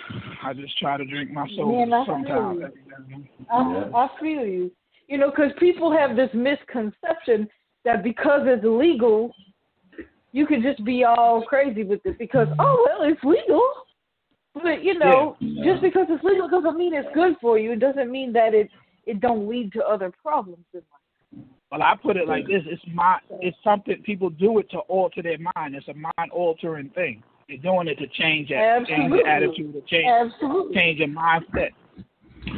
[0.43, 2.61] I just try to drink my soul Man, sometimes.
[3.51, 4.71] I, I feel you.
[5.07, 7.47] You know, because people have this misconception
[7.83, 9.33] that because it's legal,
[10.31, 13.61] you can just be all crazy with it because oh well it's legal.
[14.53, 15.73] But you know, yeah.
[15.73, 17.73] just because it's legal doesn't mean it's good for you.
[17.73, 18.69] It doesn't mean that it
[19.05, 21.45] it don't lead to other problems in life.
[21.71, 25.21] Well, I put it like this: it's my, it's something people do it to alter
[25.21, 25.75] their mind.
[25.75, 27.23] It's a mind altering thing.
[27.47, 30.75] They're doing it to change that, change their attitude, to change, Absolutely.
[30.75, 31.71] change their mindset.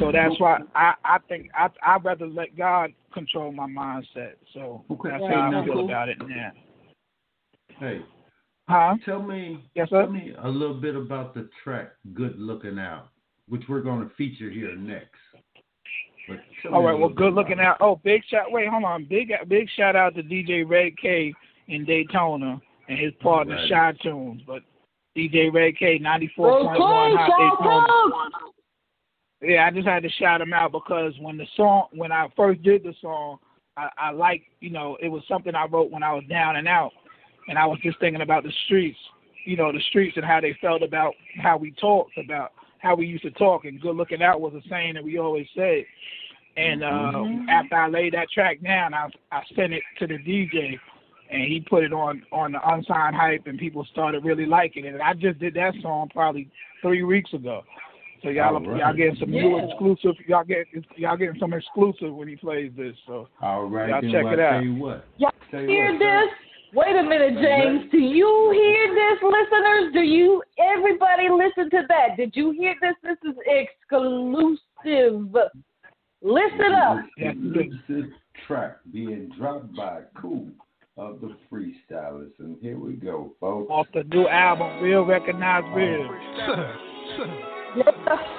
[0.00, 4.34] So that's why I I think I I'd rather let God control my mindset.
[4.52, 5.10] So okay.
[5.10, 6.52] that's how I feel about it now.
[7.78, 8.00] Hey,
[8.68, 8.94] huh?
[9.04, 10.02] Tell me, yes, sir?
[10.02, 13.08] tell me a little bit about the track "Good Looking Out,"
[13.48, 15.18] which we're going to feature here next.
[16.72, 17.76] All right, well, good looking out.
[17.80, 18.50] Oh, big shout.
[18.50, 19.04] Wait, hold on.
[19.04, 21.34] Big big shout out to DJ Red K
[21.68, 23.68] in Daytona and his partner right.
[23.68, 24.42] Shy Tunes.
[24.46, 24.62] But
[25.16, 28.44] DJ Red K, ninety four point one hot Daytona.
[29.42, 32.62] Yeah, I just had to shout him out because when the song, when I first
[32.62, 33.38] did the song,
[33.76, 36.66] I, I like, you know, it was something I wrote when I was down and
[36.66, 36.92] out,
[37.48, 38.98] and I was just thinking about the streets,
[39.44, 42.52] you know, the streets and how they felt about how we talked about
[42.84, 45.46] how we used to talk, and good looking out was a saying that we always
[45.56, 45.84] said.
[46.56, 47.48] And uh, mm-hmm.
[47.48, 50.78] after I laid that track down, I I sent it to the DJ,
[51.30, 54.94] and he put it on on the unsigned hype, and people started really liking it.
[54.94, 56.48] And I just did that song probably
[56.82, 57.62] three weeks ago.
[58.22, 58.78] So y'all right.
[58.78, 59.42] y'all getting some yeah.
[59.42, 60.14] new exclusive.
[60.28, 60.66] Y'all get
[60.96, 62.94] y'all getting some exclusive when he plays this.
[63.06, 64.50] So all right, y'all check it out.
[64.52, 65.04] Tell you what.
[65.18, 66.43] Y'all hear what, this?
[66.74, 67.90] Wait a minute, James.
[67.92, 69.92] Do you hear this, listeners?
[69.92, 72.16] Do you everybody listen to that?
[72.16, 72.94] Did you hear this?
[73.02, 75.28] This is exclusive.
[76.20, 76.98] Listen up.
[77.16, 78.10] Exclusive
[78.46, 80.48] track being dropped by Kool
[80.96, 83.70] of the Freestylists, and here we go, folks.
[83.70, 86.08] Off the new album, Real Recognize Real.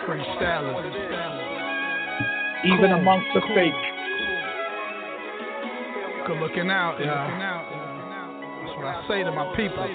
[0.06, 0.92] Freestylists.
[2.66, 3.74] Even amongst the fake.
[6.28, 7.55] Good looking out, yeah.
[8.76, 9.88] That's what I say to my people.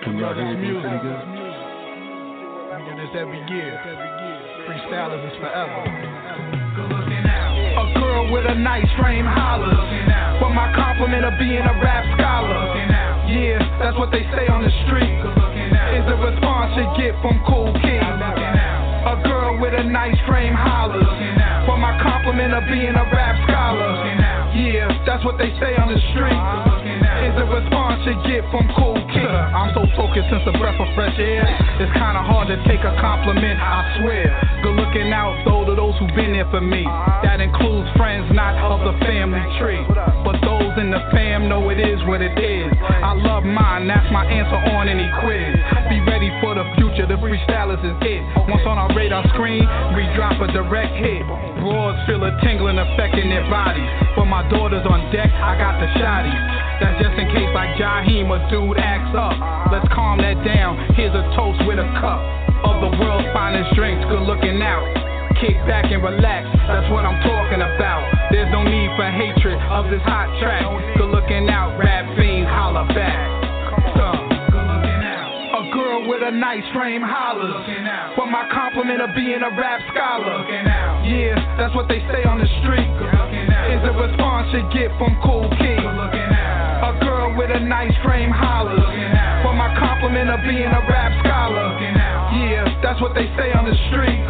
[0.00, 0.88] Can y'all hear music?
[1.04, 1.20] good?
[2.72, 3.76] We do this every year.
[4.64, 5.84] Freestylists is forever.
[7.76, 9.76] A girl with a nice frame hollers.
[10.40, 12.72] For my compliment of being a rap scholar.
[13.28, 15.20] Yeah, that's what they say on the street
[15.92, 18.00] is the response you get from cool kids.
[18.00, 21.04] A girl with a nice frame hollers.
[21.68, 23.92] For my compliment of being a rap scholar.
[24.56, 26.40] Yeah, that's what they say on the street.
[27.28, 29.28] Is the response you get from cool kids.
[29.28, 31.44] I'm so focused since a breath of fresh air.
[31.76, 34.32] It's kinda hard to take a compliment, I swear.
[34.64, 36.88] Good looking out though to those who've been there for me.
[37.20, 39.84] That includes friends not of the family tree.
[40.24, 42.72] But those in the fam know it is what it is.
[42.80, 45.52] I love mine, that's my answer on any quiz.
[45.92, 48.22] Be ready for the future, the freestylists is it.
[48.48, 49.62] Once on our radar screen,
[49.94, 51.22] we drop a direct hit.
[51.62, 53.86] Broads feel a tingling effect in their bodies.
[54.16, 56.34] For my daughters on deck, I got the shotty.
[56.82, 59.36] That's just in case like Jaheim, a dude acts up.
[59.70, 60.78] Let's calm that down.
[60.98, 62.18] Here's a toast with a cup
[62.66, 64.02] of the world's finest drinks.
[64.10, 64.86] Good looking out.
[65.38, 68.02] Kick back and relax, that's what I'm talking about.
[68.34, 70.66] There's no need for hatred of this hot track.
[70.98, 71.78] Good looking out,
[76.28, 77.56] a nice frame hollers.
[78.12, 80.44] For my compliment of being a rap scholar.
[81.08, 82.92] Yeah, that's what they say on the street.
[83.72, 85.80] Is a response you get from cool kids.
[85.80, 88.84] A girl with a nice frame hollers.
[89.40, 91.72] For my compliment of being a rap scholar.
[92.36, 94.20] Yeah, that's what they say on the street.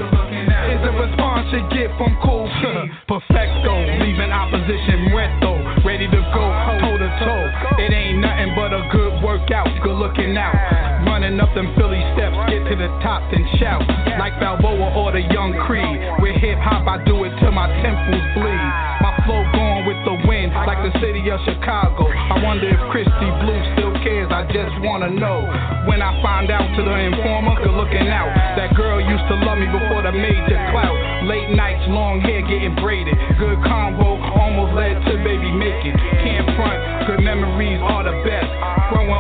[0.70, 2.94] Is a response you get from cool kids.
[3.10, 6.44] Perfecto, leaving opposition reto, ready to go
[6.78, 7.46] toe to toe.
[7.82, 10.97] It ain't nothing but a good workout, good looking out.
[11.28, 13.84] Running up them Philly steps, get to the top, then shout.
[14.16, 16.00] Like Balboa or the Young Creed.
[16.24, 18.68] With hip hop, I do it till my temples bleed.
[19.04, 22.08] My flow going with the wind, like the city of Chicago.
[22.08, 25.44] I wonder if Christy Blue still cares, I just wanna know.
[25.84, 28.32] When I find out to the informer, good looking out.
[28.56, 30.96] That girl used to love me before the major clout.
[31.28, 33.12] Late nights, long hair getting braided.
[33.36, 35.92] Good combo, almost led to baby making.
[36.24, 38.07] Can't front, good memories are the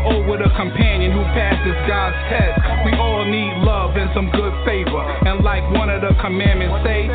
[0.08, 2.56] Oh, old with a companion who passes God's test.
[2.84, 5.04] We all need love and some good favor.
[5.28, 7.08] And like one of the commandments say,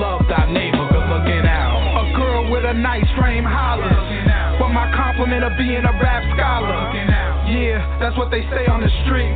[0.00, 0.88] love thy neighbor.
[0.88, 1.76] Good looking out.
[2.00, 3.92] A girl with a nice frame hollers.
[4.58, 4.88] But my
[5.24, 6.92] into being a rap scholar.
[7.48, 9.34] Yeah, that's what they say on the street.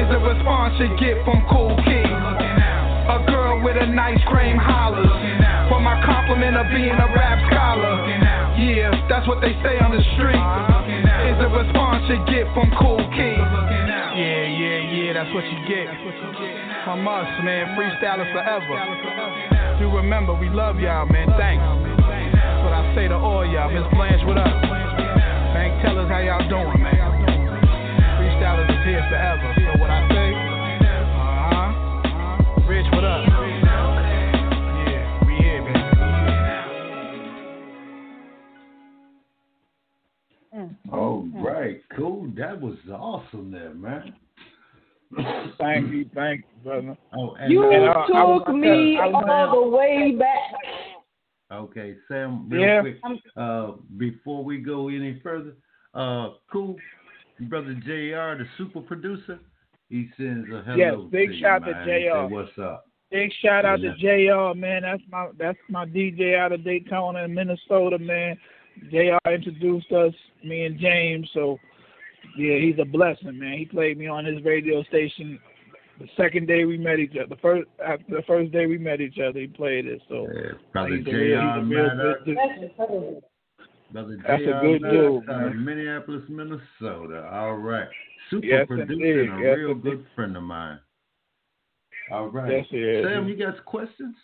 [0.00, 2.12] Is the response you get from Kool Keith.
[3.08, 5.08] A girl with a nice cream hollers.
[5.68, 8.04] For my compliment of being a rap scholar.
[8.56, 11.07] Yeah, that's what they say on the street.
[11.28, 13.36] Is the response you get from Kool Keith.
[14.16, 15.84] Yeah, yeah, yeah, that's what you get.
[16.88, 18.80] From us, man, freestyling forever.
[19.76, 21.28] Do remember, we love y'all, man.
[21.36, 21.60] Thanks.
[21.60, 23.68] That's what I say to all y'all.
[23.68, 24.48] Miss Blanche, what up?
[25.52, 26.96] Bank tellers, how y'all doing, man?
[28.16, 29.52] Freestylists is here forever.
[29.52, 29.77] So
[41.98, 42.30] cool.
[42.36, 44.14] That was awesome, there, man.
[45.58, 46.96] thank you, thank you, brother.
[47.16, 50.60] Oh, and you and, uh, took I, me I, I, all the way back.
[51.50, 52.80] Okay, Sam, real yeah.
[52.82, 52.98] quick,
[53.36, 55.54] uh, before we go any further,
[55.94, 56.76] uh, cool,
[57.40, 59.38] brother Jr., the super producer,
[59.88, 60.76] he sends a hello.
[60.76, 61.86] Yes, big to shout you, to man.
[61.86, 61.90] Jr.
[61.90, 62.84] Say, What's up?
[63.10, 63.92] Big shout out yeah.
[63.94, 64.58] to Jr.
[64.58, 68.36] Man, that's my that's my DJ out of Daytona in Minnesota, man.
[68.90, 69.30] Jr.
[69.30, 70.12] introduced us,
[70.44, 71.58] me and James, so
[72.36, 73.58] yeah, he's a blessing, man.
[73.58, 75.38] He played me on his radio station
[76.00, 77.26] the second day we met each other.
[77.34, 80.00] The first after the first day we met each other, he played it.
[80.08, 81.10] So yeah, brother he's J.
[81.10, 83.22] a real, he's a real good,
[83.90, 84.50] Brother That's J.
[84.50, 85.64] a good dude, out of man.
[85.64, 87.28] Minneapolis, Minnesota.
[87.32, 87.88] All right,
[88.30, 89.30] super Yes, producer indeed.
[89.30, 89.82] and a Yes, real indeed.
[89.90, 90.78] good friend of mine.
[92.12, 93.04] All right, Yes, he is.
[93.04, 94.14] Sam, you got questions?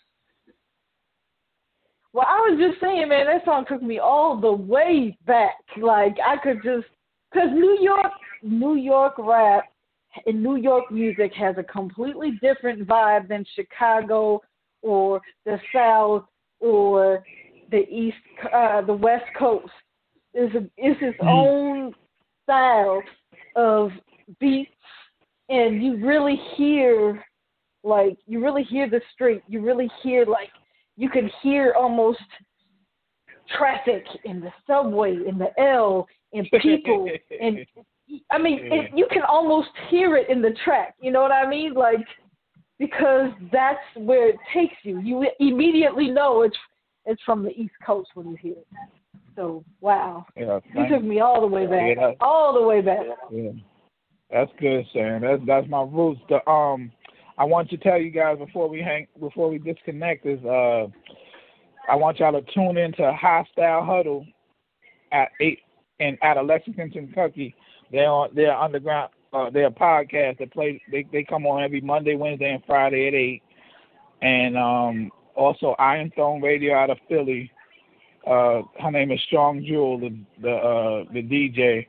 [2.12, 5.56] Well, I was just saying, man, that song took me all the way back.
[5.76, 6.86] Like I could just,
[7.34, 8.12] cause New York,
[8.42, 9.64] New York rap
[10.26, 14.40] and New York music has a completely different vibe than Chicago
[14.82, 16.24] or the South
[16.60, 17.24] or
[17.70, 18.16] the East,
[18.54, 19.72] uh, the West Coast.
[20.32, 21.92] It's a, it's its own
[22.44, 23.02] style
[23.56, 23.90] of
[24.40, 24.70] beats,
[25.48, 27.24] and you really hear,
[27.82, 29.42] like, you really hear the street.
[29.48, 30.48] You really hear like
[30.96, 32.20] you can hear almost
[33.56, 37.58] traffic in the subway, in the L, in people, and
[38.30, 40.94] I mean, it, you can almost hear it in the track.
[41.00, 41.74] You know what I mean?
[41.74, 42.04] Like
[42.78, 45.00] because that's where it takes you.
[45.00, 46.56] You immediately know it's
[47.06, 48.66] it's from the East Coast when you hear it.
[49.36, 52.12] So wow, Yeah, you took me all the way back, Yeah.
[52.20, 53.04] all the way back.
[53.30, 53.50] Yeah,
[54.30, 55.22] that's good, Sam.
[55.22, 56.20] That's that's my roots.
[56.28, 56.92] The um,
[57.36, 60.86] I want to tell you guys before we hang, before we disconnect is uh,
[61.88, 64.26] I want y'all to tune into Hostile Huddle
[65.12, 65.60] at eight
[66.00, 67.54] and out of Lexington, Kentucky.
[67.92, 69.10] They're on they're underground.
[69.32, 70.80] Uh, they're podcast that play.
[70.90, 73.42] They they come on every Monday, Wednesday, and Friday at eight.
[74.22, 77.50] And um, also Iron Throne Radio out of Philly.
[78.26, 81.86] Uh, her name is Strong Jewel, the the uh, the DJ.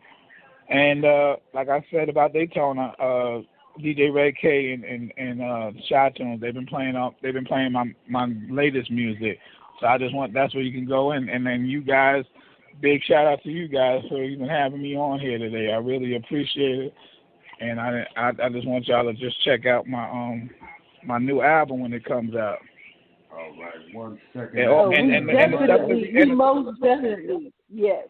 [0.67, 3.41] And uh, like I said about Daytona, uh,
[3.79, 7.15] DJ Red K and and, and uh, Shy Tunes, they've been playing up.
[7.21, 9.39] They've been playing my my latest music.
[9.79, 11.29] So I just want that's where you can go in.
[11.29, 12.23] And then you guys,
[12.81, 15.71] big shout out to you guys for even having me on here today.
[15.71, 16.93] I really appreciate it.
[17.59, 20.49] And I I, I just want y'all to just check out my um
[21.05, 22.59] my new album when it comes out.
[23.31, 24.57] All right, one second.
[24.59, 28.07] And, Oh, and, we and, and, the definitely, and we most definitely, yes.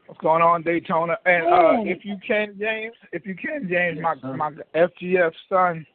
[0.06, 1.18] What's going on, Daytona?
[1.26, 5.86] And uh, if you can, James, if you can, James, my my FGF son,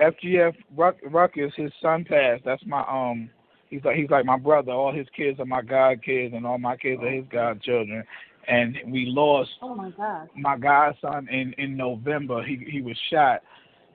[0.00, 2.44] FGF Ruck, Ruckus, his son passed.
[2.44, 3.28] That's my um.
[3.68, 4.70] He's like he's like my brother.
[4.70, 8.04] All his kids are my god kids, and all my kids are his godchildren.
[8.48, 10.28] And we lost Oh my God.
[10.36, 12.42] my godson in in November.
[12.44, 13.42] He he was shot,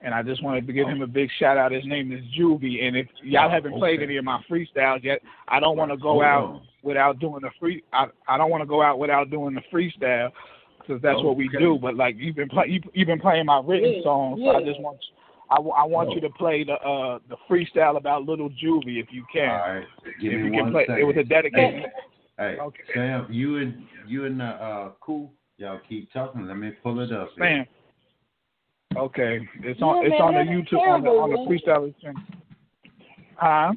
[0.02, 1.72] and I just wanted to give him a big shout out.
[1.72, 5.20] His name is Juvie, and if y'all Oh, haven't played any of my freestyles yet,
[5.48, 7.84] I don't want to go Hold out without doing the free.
[7.94, 10.32] I I don't want to go out without doing the freestyle
[10.80, 11.78] because that's what we do.
[11.82, 14.64] But like you've been play, you, you've been playing my written Yeah, songs, so I
[14.64, 14.98] just want
[15.50, 16.16] I, wa- I want Oh.
[16.16, 19.50] you to play the uh the freestyle about Little Juvie if you can.
[19.50, 19.86] All right.
[20.20, 21.00] Give if me you can play, second.
[21.02, 21.84] it was a dedication.
[22.42, 22.84] Hey, okay.
[22.96, 25.32] Sam, you and you and the uh cool.
[25.58, 26.48] Y'all keep talking.
[26.48, 27.30] Let me pull it up.
[27.38, 27.66] Sam.
[28.98, 29.98] Okay, it's on.
[29.98, 32.22] Yeah, it's man, on the YouTube on the on the terrible, freestyle channel.
[33.36, 33.74] Huh?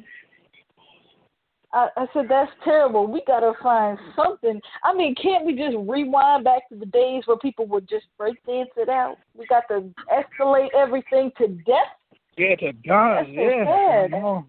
[1.73, 3.05] I, I said that's terrible.
[3.05, 4.59] We gotta find something.
[4.83, 8.43] I mean, can't we just rewind back to the days where people would just break
[8.47, 9.17] dance it out?
[9.37, 11.93] We got to escalate everything to death.
[12.35, 13.17] Yeah, to God.
[13.17, 13.65] That's so yeah.
[13.65, 14.13] sad.
[14.15, 14.45] I know.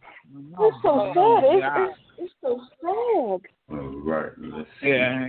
[0.59, 1.45] It's so sad.
[1.45, 3.77] It's, it's, it's so sad.
[3.79, 4.33] All right.
[4.39, 4.89] Let's see.
[4.89, 5.29] Yeah,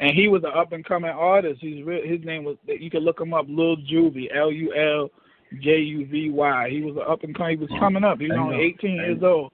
[0.00, 1.60] and he was an up and coming artist.
[1.60, 5.08] He's re- his name was you can look him up, Lil Juvie, L U L
[5.60, 6.70] J U V Y.
[6.70, 7.58] He was an up and coming.
[7.58, 8.18] He was coming up.
[8.18, 8.60] He was Hang only on.
[8.62, 9.52] 18 Hang years old.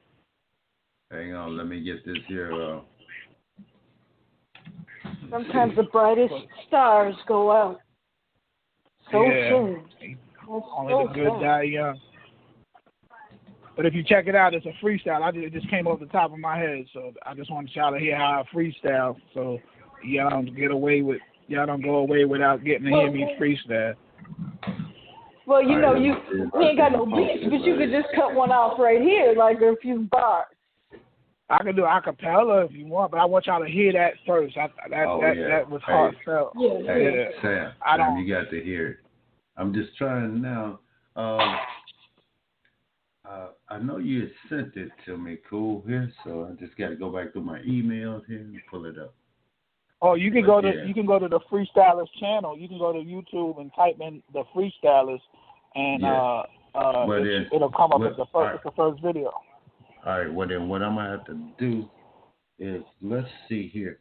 [1.11, 1.57] Hang on.
[1.57, 2.53] Let me get this here.
[2.53, 2.81] Uh,
[5.31, 6.33] Sometimes the brightest
[6.67, 7.81] stars go out
[9.11, 9.51] so Yeah.
[9.51, 9.85] soon.
[10.49, 11.41] Only so the good sad.
[11.43, 12.01] die young.
[13.79, 15.23] But if you check it out, it's a freestyle.
[15.23, 17.71] I just, it just came off the top of my head, so I just wanted
[17.77, 19.15] y'all to hear how I freestyle.
[19.33, 19.61] So
[20.05, 23.95] y'all don't get away with y'all don't go away without getting to hear me freestyle.
[25.47, 27.77] Well, you know, Alright, you let's see if we ain't got no beats, but you
[27.77, 30.47] could just cut one off right here, like a few bars.
[31.49, 34.15] I can do a cappella if you want, but I want y'all to hear that
[34.27, 34.57] first.
[34.57, 35.47] I, that Oh, that, yeah.
[35.47, 35.93] that was Hey.
[35.93, 36.53] heartfelt.
[36.57, 37.41] Yeah, Hey, Yeah.
[37.41, 38.97] Sam, I Sam, don't- you got to hear it.
[39.57, 40.81] I'm just trying now.
[41.15, 41.57] Um,
[43.29, 46.97] uh, I know you sent it to me, cool here, so I just got to
[46.97, 49.15] go back through my emails here and pull it up.
[50.01, 50.85] Oh, you can go to Yeah.
[50.85, 52.57] you can go to the freestylists channel.
[52.57, 55.21] You can go to YouTube and type in the freestylists,
[55.75, 56.13] and Yeah.
[56.23, 58.55] uh, uh, But it's- it'll come up as the first alright.
[58.55, 59.33] it's the first video.
[60.07, 61.91] All right, well then, what I'm gonna have to do
[62.61, 63.99] is let's see here.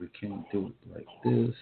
[0.00, 1.54] We can't do it like this.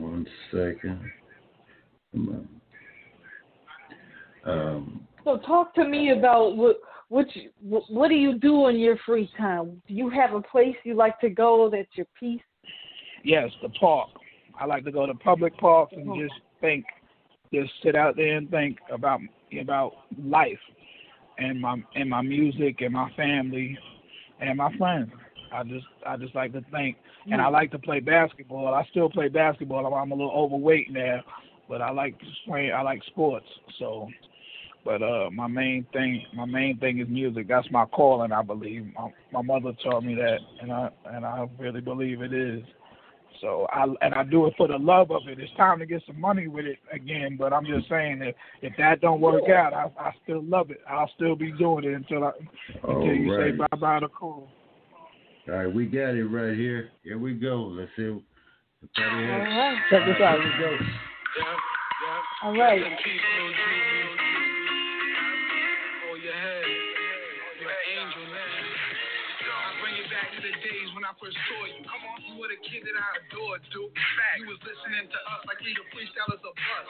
[0.00, 1.10] One second.
[2.12, 2.48] Come
[4.46, 4.50] on.
[4.52, 6.76] Um, So talk to me about what
[7.10, 9.82] what you, what what do you do in your free time?
[9.86, 12.40] Do you have a place you like to go that's your peace?
[13.24, 14.08] Yes, the park.
[14.58, 16.86] I like to go to public parks and just think,
[17.52, 19.20] just sit out there and think about
[19.60, 19.92] about
[20.24, 20.58] life,
[21.36, 23.78] and my and my music and my family,
[24.40, 25.10] and my friends.
[25.52, 26.96] I just I just like to think,
[27.30, 28.74] and I like to play basketball.
[28.74, 29.86] I still play basketball.
[29.86, 31.20] I'm, I'm a little overweight now,
[31.68, 32.70] but I like to play.
[32.70, 33.46] I like sports.
[33.78, 34.08] So,
[34.84, 37.48] but uh, my main thing my main thing is music.
[37.48, 38.32] That's my calling.
[38.32, 38.86] I believe.
[38.94, 42.62] My my mother taught me that, and I and I really believe it is.
[43.40, 45.38] So I and I do it for the love of it.
[45.40, 48.72] It's time to get some money with it again, but I'm just saying that if
[48.78, 50.80] that don't work out, I I still love it.
[50.88, 52.32] I'll still be doing it until I
[52.84, 54.48] until you say bye bye to cool.
[55.48, 56.90] All right, we got it right here.
[57.02, 57.62] Here we go.
[57.72, 58.02] Let's see.
[58.82, 60.38] If that All is- Check this out.
[60.38, 60.78] right, Here we
[61.42, 61.46] go.
[62.42, 62.80] All right.
[66.02, 66.64] Oh, your head.
[67.60, 68.40] You're an angel now.
[68.40, 71.84] I bring it back to the days when I first saw you.
[72.40, 73.92] Come on, were the kid that I adored, dude.
[74.40, 76.88] You was listening to us like we the freestylists of us.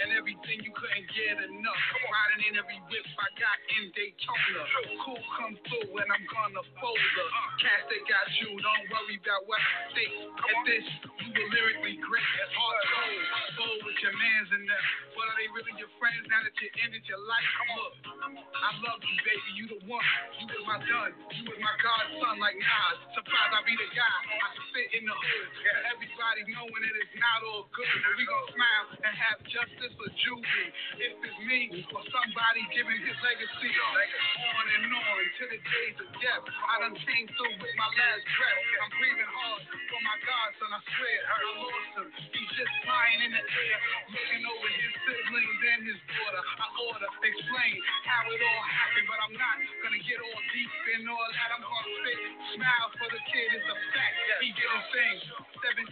[0.00, 1.82] And everything you couldn't get enough.
[2.08, 4.64] Riding in every whip I got in Daytona.
[5.04, 7.28] Cool come through and I'm gonna fold her.
[7.60, 10.12] Cats that got you, don't worry about what I think.
[10.32, 10.86] At this,
[11.20, 12.24] you were lyrically great.
[12.56, 13.20] Hard cold,
[13.60, 14.84] bold with your mans and them.
[15.12, 17.48] But are they really your friends now that you ended your life?
[17.76, 19.48] Look, I love you, baby.
[19.60, 20.08] You the one.
[20.40, 21.12] You was my done.
[21.36, 22.96] You was my godson like Nas.
[23.12, 24.18] Surprised I be the guy.
[24.40, 25.48] I spit in the hood.
[25.66, 27.90] And everybody knowing that it's not all good.
[28.04, 30.68] But we gon' smile and have justice for Juvie.
[31.02, 31.60] If it's me
[31.94, 36.44] or somebody giving his legacy on and on to the days of death.
[36.46, 38.62] I done came through with my last breath.
[38.84, 40.68] I'm breathing hard for my godson.
[40.70, 42.08] I swear I lost him.
[42.34, 43.78] He's just flying in the air,
[44.12, 46.42] looking over his siblings and his daughter.
[46.42, 47.74] I order, explain
[48.06, 51.48] how it all happened, but I'm not gonna get all deep in all that.
[51.56, 52.18] I'm gonna spit,
[52.56, 53.48] smile for the kid.
[53.56, 54.14] It's a fact.
[54.42, 55.16] He his thing.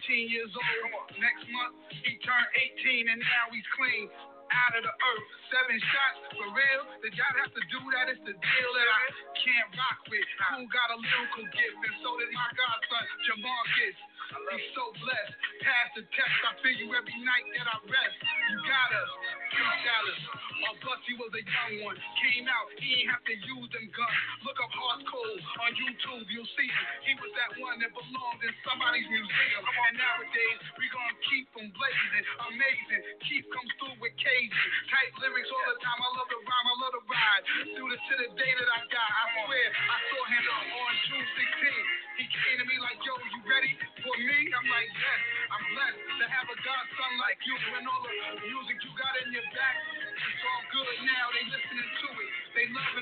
[0.05, 1.09] 17 years old.
[1.17, 1.75] Next month
[2.05, 2.51] he turned
[2.85, 4.09] 18 and now he's clean.
[4.45, 6.83] Out of the earth, seven shots for real.
[7.03, 8.13] Did y'all have to do that?
[8.13, 9.05] It's the deal that I
[9.41, 10.29] can't rock with.
[10.55, 13.97] Who got a lyrical gift, and so did my godson Jamarcus.
[14.25, 15.35] He's so blessed.
[15.61, 16.37] Pass the test.
[16.49, 18.17] I feel you every night that I rest.
[18.49, 19.11] You got us,
[19.53, 20.27] freestylists.
[20.65, 21.99] Or Boosie was a young one.
[22.25, 24.21] Came out, he ain't have to use them guns.
[24.49, 26.85] Look up Heart Cold on YouTube, you'll see him.
[27.05, 29.61] He was that one that belonged in somebody's museum.
[29.61, 32.25] And nowadays, we gonna keep him blazing.
[32.49, 33.03] Amazing.
[33.29, 34.69] Keep comes through with Cajun.
[34.89, 36.01] Tight lyrics all the time.
[36.01, 37.45] I love to rhyme, I love to ride.
[37.77, 39.13] Through the to the day that I die.
[39.21, 41.89] I swear, I saw him on June 16th.
[42.15, 43.75] He came to me like, yo, you ready
[44.15, 44.39] for me?
[44.55, 45.21] I'm like, yes.
[45.51, 47.57] I'm blessed to have a godson like you.
[47.79, 48.15] And all the
[48.47, 49.77] music you got in your back,
[50.15, 51.25] it's all good now.
[51.35, 51.85] They listening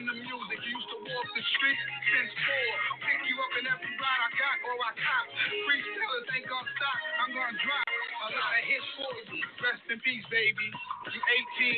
[0.03, 0.59] in the music.
[0.67, 2.75] You used to walk the street since four.
[3.07, 5.25] Pick you up in every ride I got or I cop.
[5.63, 7.01] Freestylists ain't gonna stop.
[7.23, 9.39] I'm gonna drop a lot of hits for you.
[9.63, 10.67] Rest in peace, baby.
[11.13, 11.21] You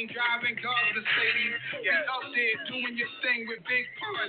[0.09, 1.59] 18, driving cars Mercedes.
[1.85, 2.13] Yeah.
[2.17, 4.29] out there doing your thing with Big Pun,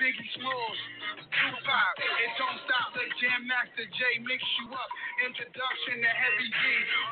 [0.00, 0.80] Biggie Smalls,
[1.30, 1.94] Tupac.
[2.00, 2.88] It don't stop.
[2.98, 4.90] The Jam Master Jay mix you up.
[5.28, 6.62] Introduction to Heavy D.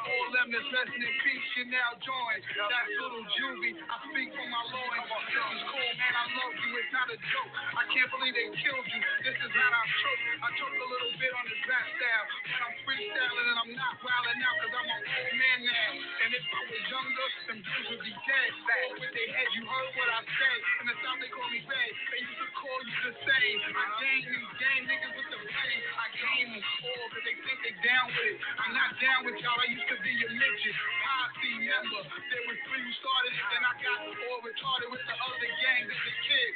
[0.09, 2.39] All them that's resting in peace, you now join.
[2.59, 3.75] That's little Juvie.
[3.75, 5.07] I speak from my loins.
[5.27, 6.15] This is cool, man.
[6.15, 6.71] I love you.
[6.79, 7.51] It's not a joke.
[7.75, 9.01] I can't believe they killed you.
[9.27, 10.23] This is how I choke.
[10.39, 12.27] I choke a little bit on the rap style.
[12.47, 15.91] But I'm freestyling and I'm not wilding out because I'm an old man now.
[15.99, 18.51] And if I was younger, them dudes would be dead.
[18.71, 20.59] Back with their head, you heard what I said.
[20.79, 23.59] And the time they call me bad, they used to call you the same.
[23.75, 25.83] I gang these gang niggas with the blame.
[25.99, 28.39] I game them all because they think they down with it.
[28.71, 29.59] Not down with y'all.
[29.59, 30.75] I used to be your midget.
[30.75, 32.03] Posse member.
[32.03, 36.03] There was three who started then I got all retarded with the other gang as
[36.03, 36.51] a kid.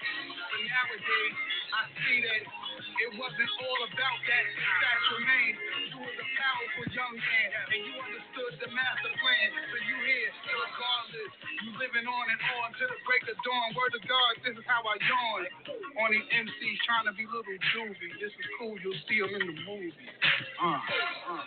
[0.50, 1.36] But nowadays,
[1.70, 4.44] I see that it wasn't all about that.
[4.58, 5.58] That's remained.
[5.94, 6.01] You a
[6.42, 9.48] powerful young man, and you understood the master plan.
[9.70, 11.32] So you here, regardless.
[11.62, 13.68] You living on and on to the break of dawn.
[13.78, 15.42] Word of God, this is how I yawn.
[16.02, 18.12] On these MCs trying to be little juvie.
[18.18, 19.94] This is cool, you'll see them in the movie.
[20.58, 20.82] Uh,
[21.30, 21.46] uh,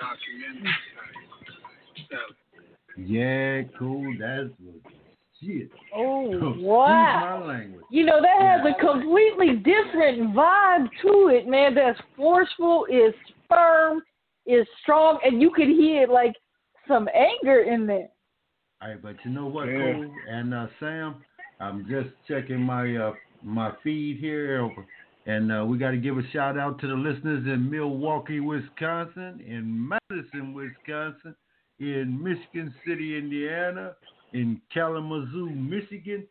[0.00, 0.72] documentary.
[2.96, 4.14] Yeah, cool.
[4.16, 4.80] That's what.
[5.42, 5.68] shit.
[5.94, 7.50] Oh wow!
[7.90, 11.74] You know that has a completely different vibe to it, man.
[11.74, 13.12] That's forceful, is
[13.48, 14.02] firm,
[14.46, 16.34] is strong, and you could hear like
[16.86, 18.08] some anger in there.
[18.82, 19.78] All right, but you know what, yeah.
[19.78, 21.16] Cole and uh, Sam,
[21.60, 24.68] I'm just checking my uh, my feed here,
[25.26, 29.42] and uh, we got to give a shout out to the listeners in Milwaukee, Wisconsin,
[29.46, 31.34] in Madison, Wisconsin,
[31.78, 33.92] in Michigan City, Indiana,
[34.32, 36.26] in Kalamazoo, Michigan,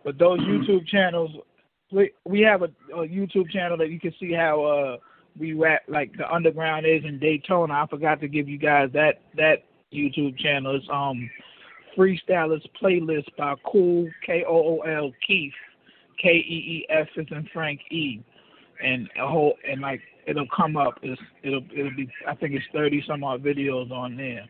[0.06, 1.32] but those YouTube channels,
[1.92, 4.98] we we have a, a YouTube channel that you can see how uh
[5.38, 7.74] we rap like the underground is in Daytona.
[7.74, 10.78] I forgot to give you guys that that YouTube channel.
[10.78, 11.30] It's um
[12.00, 15.52] Freestylists Playlist by Kool K O O L Keith
[16.22, 18.24] K E E F is in Frank E,
[18.82, 20.97] and a whole and like it'll come up.
[21.02, 24.45] It's it'll it'll be I think it's thirty some odd videos on there.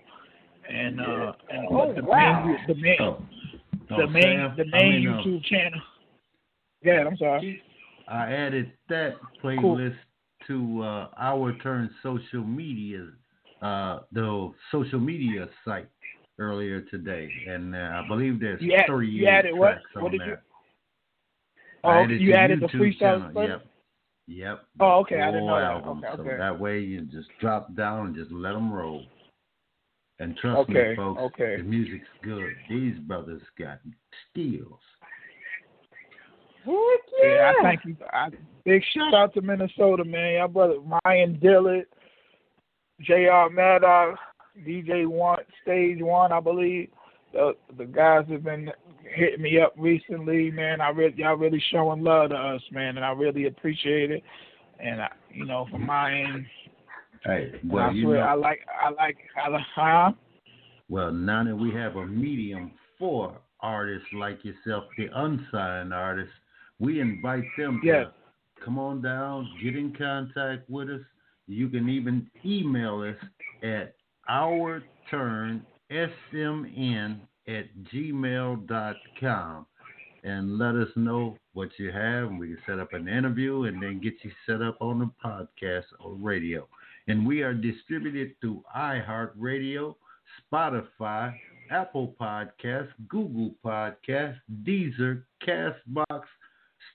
[0.70, 2.45] And uh and Oh, the wow.
[2.45, 3.24] main the main Oh.
[3.89, 5.82] the Oh, main Sam, the I mean, uh, YouTube channel.
[6.84, 7.64] Yeah, I'm sorry.
[8.08, 9.97] I added that playlist
[10.47, 13.08] to uh, our turn social media,
[13.62, 15.89] uh, the social media site
[16.40, 19.72] earlier today, and uh, I believe there's You add- 38 you added what?
[19.74, 20.44] tracks on What did you- there.
[21.84, 23.32] Oh, I added you the added the YouTube freestyle channel.
[23.34, 23.50] first?
[23.50, 23.66] Yep.
[24.28, 24.66] Yep.
[24.82, 25.64] Oh, okay, I didn't Full know that.
[25.72, 26.04] album.
[26.04, 29.04] Okay, So that way you just drop down and just let them roll.
[30.20, 31.56] And trust Okay, me, folks, okay.
[31.58, 32.54] the music's good.
[32.70, 33.80] These brothers got
[34.30, 34.80] skills.
[36.66, 36.76] Heck
[37.24, 37.54] Yeah, yeah.
[37.58, 37.96] I thank you.
[38.12, 38.30] I,
[38.66, 40.34] big shout out to Minnesota, man.
[40.36, 40.76] Y'all brother
[41.06, 41.86] Ryan Dillard,
[43.02, 43.48] Jr.
[43.52, 44.20] Maddox,
[44.66, 46.89] DJ One, Stage One, I believe.
[47.34, 48.72] The the guys have been
[49.03, 50.82] hitting me up recently, man.
[50.82, 54.24] I really y'all really showing love to us, man, and I really appreciate it.
[54.80, 56.45] And I, you know, from my end,
[57.26, 60.12] Hey, well, I you know, I like I like I like huh?
[60.89, 66.34] Well, now that we have a medium for artists like yourself, the unsigned artists,
[66.80, 68.07] we invite them Yes.
[68.57, 71.01] to come on down, get in contact with us.
[71.47, 73.18] You can even email us
[73.64, 73.95] at
[74.30, 79.66] our turn smn at gmail.com
[80.24, 83.82] and let us know what you have, and we can set up an interview and
[83.82, 86.68] then get you set up on the podcast or radio.
[87.08, 89.96] And we are distributed through iHeartRadio,
[90.54, 91.34] Spotify,
[91.72, 96.24] Apple podcast Google podcast Deezer, Castbox,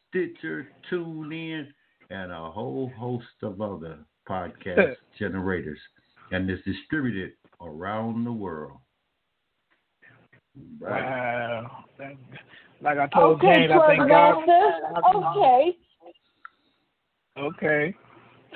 [0.08, 1.68] Stitcher, TuneIn,
[2.10, 5.78] and a whole host of other podcast generators.
[6.30, 8.78] And it's distributed around the world.
[10.80, 11.02] Right.
[11.02, 11.84] Wow.
[12.82, 14.34] Like I told okay, James, I think God.
[15.16, 15.76] Okay.
[17.36, 17.94] Okay.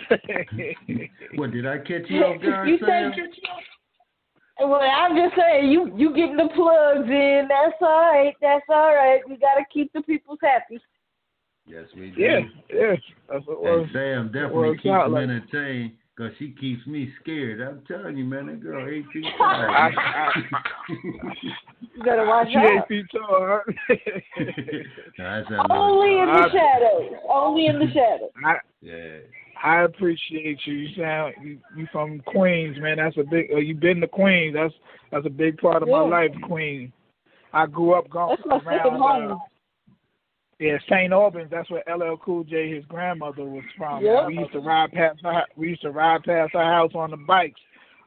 [1.34, 3.12] what did I catch you off guard, you Sam?
[3.14, 7.46] Said, well, I'm just saying, you you getting the plugs in.
[7.48, 8.34] That's all right.
[8.40, 9.20] That's all right.
[9.28, 10.80] We gotta keep the people happy.
[11.66, 12.20] Yes, we do.
[12.20, 12.38] Yeah,
[12.72, 12.94] yeah.
[13.28, 15.22] That's what and was, Sam definitely keeps them like.
[15.24, 17.60] entertained because she keeps me scared.
[17.60, 19.90] I'm telling you, man, that girl eight feet tall.
[21.80, 22.64] you better watch she out.
[22.64, 23.60] eight feet tall.
[25.18, 27.20] no, Only in the shadows.
[27.30, 28.30] Only in the shadows.
[28.44, 29.18] I, yeah.
[29.62, 30.74] I appreciate you.
[30.74, 32.96] You sound you, you from Queens, man.
[32.96, 33.50] That's a big.
[33.52, 34.54] Uh, you been to Queens.
[34.54, 34.74] That's
[35.12, 36.00] that's a big part of yeah.
[36.00, 36.92] my life, Queens.
[37.52, 38.78] I grew up going that's my around.
[38.78, 39.32] Second home.
[39.32, 39.36] Uh,
[40.58, 41.12] yeah, St.
[41.12, 41.50] Albans.
[41.50, 44.04] That's where LL Cool J, his grandmother, was from.
[44.04, 44.26] Yep.
[44.26, 45.20] We used to ride past.
[45.24, 47.60] Our, we used to ride past our house on the bikes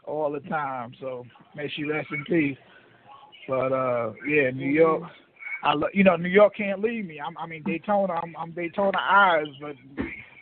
[0.03, 0.93] all the time.
[0.99, 1.25] So
[1.55, 2.57] may she rest in peace.
[3.47, 5.03] But uh, yeah, New York.
[5.63, 7.19] I lo- you know New York can't leave me.
[7.19, 8.13] I'm, I mean Daytona.
[8.13, 9.75] I'm, I'm Daytona eyes, but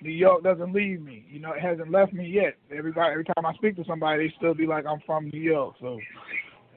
[0.02, 1.26] New York doesn't leave me.
[1.30, 2.56] You know, it hasn't left me yet.
[2.76, 5.76] Everybody, every time I speak to somebody, they still be like, "I'm from New York."
[5.82, 6.00] So,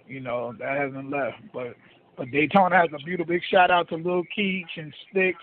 [0.07, 1.37] you know, that hasn't left.
[1.53, 1.77] But,
[2.17, 5.43] but Daytona has a beautiful big shout out to Lil Keech and Sticks.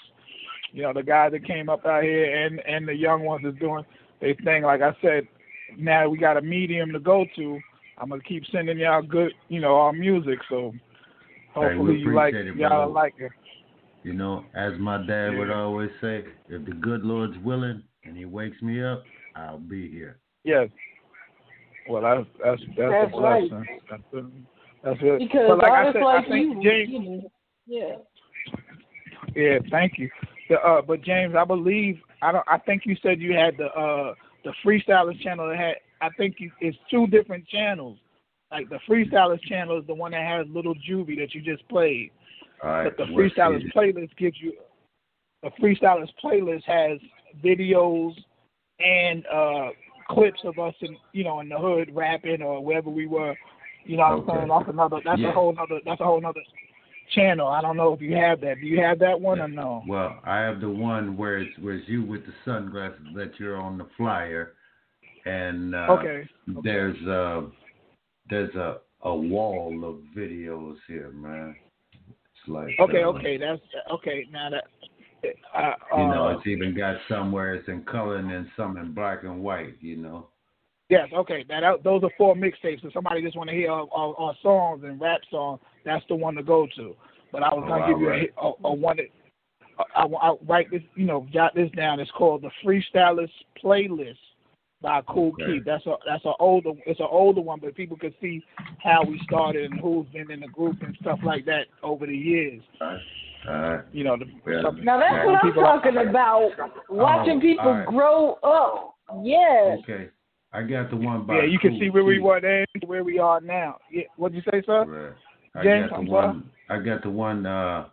[0.71, 3.57] You know, the guys that came up out here, and and the young ones that's
[3.57, 3.83] doing
[4.21, 4.63] their thing.
[4.63, 5.27] Like I said,
[5.77, 7.59] now we got a medium to go to.
[7.97, 10.39] I'm gonna keep sending y'all good, you know, our music.
[10.49, 10.73] So
[11.53, 12.91] hopefully hey, you like it, y'all brother.
[12.91, 13.31] like it.
[14.03, 18.25] You know, as my dad would always say, if the good Lord's willing and He
[18.25, 19.03] wakes me up,
[19.35, 20.19] I'll be here.
[20.43, 20.69] Yes.
[21.89, 23.51] Well, that's that's that's, That's a blessing.
[23.51, 23.81] right.
[23.89, 24.29] That's a,
[24.83, 25.19] that's it.
[25.19, 26.89] Because but like I artists said, like I think you, James.
[26.89, 27.31] you know,
[27.67, 27.95] yeah.
[29.35, 30.09] Yeah, thank you.
[30.49, 32.45] The, uh, but James, I believe I don't.
[32.47, 34.13] I think you said you had the uh
[34.43, 35.75] the freestylists channel that had.
[36.01, 37.97] I think you, it's two different channels.
[38.51, 42.11] Like the freestylists channel is the one that has Little Juvie that you just played.
[42.63, 44.53] All right, but the freestylists playlist gives you
[45.43, 46.99] the freestylists playlist has
[47.43, 48.13] videos
[48.79, 49.67] and uh
[50.09, 53.35] clips of us in you know in the hood rapping or wherever we were.
[53.89, 54.49] You know what I'm saying?
[54.49, 55.29] That's another that's Yeah.
[55.29, 55.81] a whole other.
[55.83, 56.43] that's a whole nother
[57.15, 57.47] channel.
[57.47, 58.61] I don't know if you have that.
[58.61, 59.83] Do you have that one or no?
[59.87, 63.59] Well, I have the one where it's where it's you with the sunglasses that you're
[63.59, 64.53] on the flyer,
[65.25, 66.29] and uh, Okay.
[66.63, 67.47] there's uh
[68.29, 71.55] there's a a wall of videos here, man.
[72.07, 73.61] It's like Okay, uh, okay, that's
[73.91, 74.27] okay.
[74.31, 74.65] Now that
[75.55, 78.77] uh, You know, uh, it's even got some where it's in color and then some
[78.77, 79.81] in black and white.
[79.81, 80.27] You know.
[80.89, 81.45] Yes, okay.
[81.47, 82.83] Now that, those are four mixtapes.
[82.83, 86.15] If somebody just want to hear our, our, our songs and rap songs, that's the
[86.15, 86.95] one to go to.
[87.31, 89.05] But I was gonna Oh, give you a, a, a one that
[89.95, 91.99] I, I, I write this, you know, jot this down.
[91.99, 93.29] It's called the Freestylists
[93.63, 94.17] Playlist
[94.81, 95.45] by Kool Okay.
[95.57, 95.63] Keith.
[95.65, 98.41] That's a that's an older it's an older one, but people can see
[98.83, 102.17] how we started and who's been in the group and stuff like that over the
[102.17, 102.63] years.
[102.81, 104.61] Uh, You know, the, Yeah.
[104.63, 106.49] some- Now that's what I'm people- talking about.
[106.89, 107.87] Watching Oh, people alright.
[107.87, 108.95] grow up.
[109.23, 109.79] Yes.
[109.83, 110.09] okay.
[110.51, 111.37] I got the one by.
[111.37, 113.77] Yeah, you can Cool see where we were then, where we are now.
[113.91, 114.85] Yeah, what'd you say, sir?
[114.85, 115.13] Right.
[115.55, 116.27] I James, got the I'm sorry?
[116.27, 116.49] one.
[116.69, 117.45] I got the one.
[117.45, 117.87] Uh,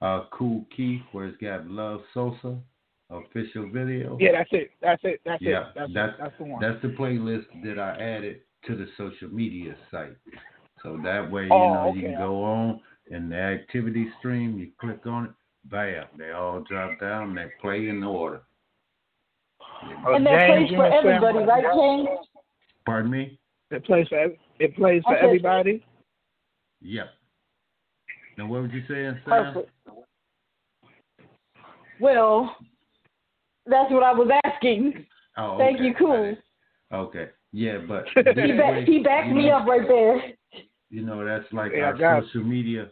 [0.00, 2.58] uh, Cool Keith, where it's got Love Sosa
[3.10, 4.16] official video.
[4.20, 4.70] Yeah, that's it.
[4.80, 5.20] That's it.
[5.24, 5.66] That's Yeah, it.
[5.76, 6.12] That's that's.
[6.18, 6.60] That's the one.
[6.60, 10.16] That's the playlist that I added to the social media site.
[10.82, 12.80] So that way, you Oh, know, you can go on
[13.10, 14.58] in the activity stream.
[14.58, 15.30] You click on it,
[15.66, 17.30] bam, they all drop down.
[17.30, 18.42] And they play in order.
[20.06, 22.08] And that James, plays for everybody, what- right, James?
[22.86, 23.38] Pardon me?
[23.70, 24.26] It plays for
[24.58, 25.24] it plays for Okay.
[25.24, 25.84] everybody.
[26.82, 27.06] Yep.
[28.38, 29.20] Now, what would you say, Sam?
[29.24, 29.70] Perfect.
[32.00, 32.56] Well,
[33.66, 35.06] that's what I was asking.
[35.36, 36.36] Oh, Thank you, cool.
[36.92, 37.28] Okay.
[37.52, 40.32] Yeah, but He, this ba- way, he backed me know, up right there.
[40.90, 42.90] You know, that's like Yeah, our got social media,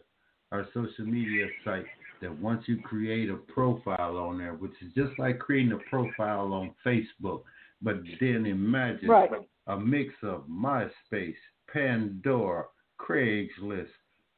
[0.51, 1.85] our social media site.
[2.21, 6.53] That once you create a profile on there, which is just like creating a profile
[6.53, 7.41] on Facebook,
[7.81, 9.31] but then imagine Right.
[9.67, 11.35] a mix of MySpace,
[11.67, 12.65] Pandora,
[12.99, 13.89] Craigslist,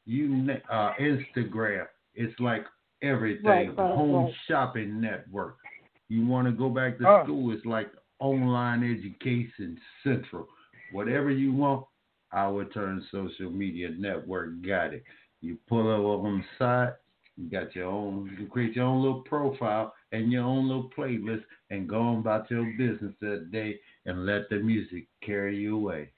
[0.05, 1.87] you uh, Instagram.
[2.15, 2.65] It's like
[3.01, 3.45] everything.
[3.45, 5.57] Right, right, Home shopping network.
[6.09, 7.51] You want to go back to school?
[7.51, 10.47] It's like online education central.
[10.91, 11.85] Whatever you want,
[12.33, 15.03] our turn social media network got it.
[15.41, 16.93] You pull up on the side,
[17.37, 18.27] You got your own.
[18.29, 22.19] You can create your own little profile and your own little playlist, and go on
[22.19, 26.11] about your business that day, and let the music carry you away.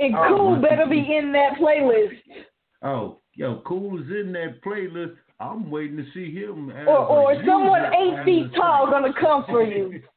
[0.00, 2.18] And Cool better be in that playlist.
[2.82, 5.14] Oh, yo, Cool is in that playlist.
[5.38, 6.70] I'm waiting to see him.
[6.70, 10.02] Or, or someone eight feet tall gonna come for you.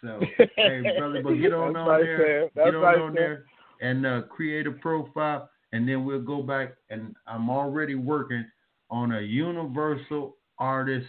[0.00, 0.20] So,
[0.56, 3.46] hey, brother, but get on on there, get on on there,
[3.80, 6.74] and uh, create a profile, and then we'll go back.
[6.90, 8.44] And I'm already working
[8.90, 11.06] on a universal artist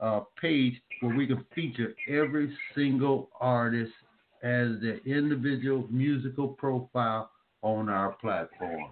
[0.00, 3.92] uh, page where we can feature every single artist
[4.42, 7.30] as the individual musical profile
[7.62, 8.90] on our platform.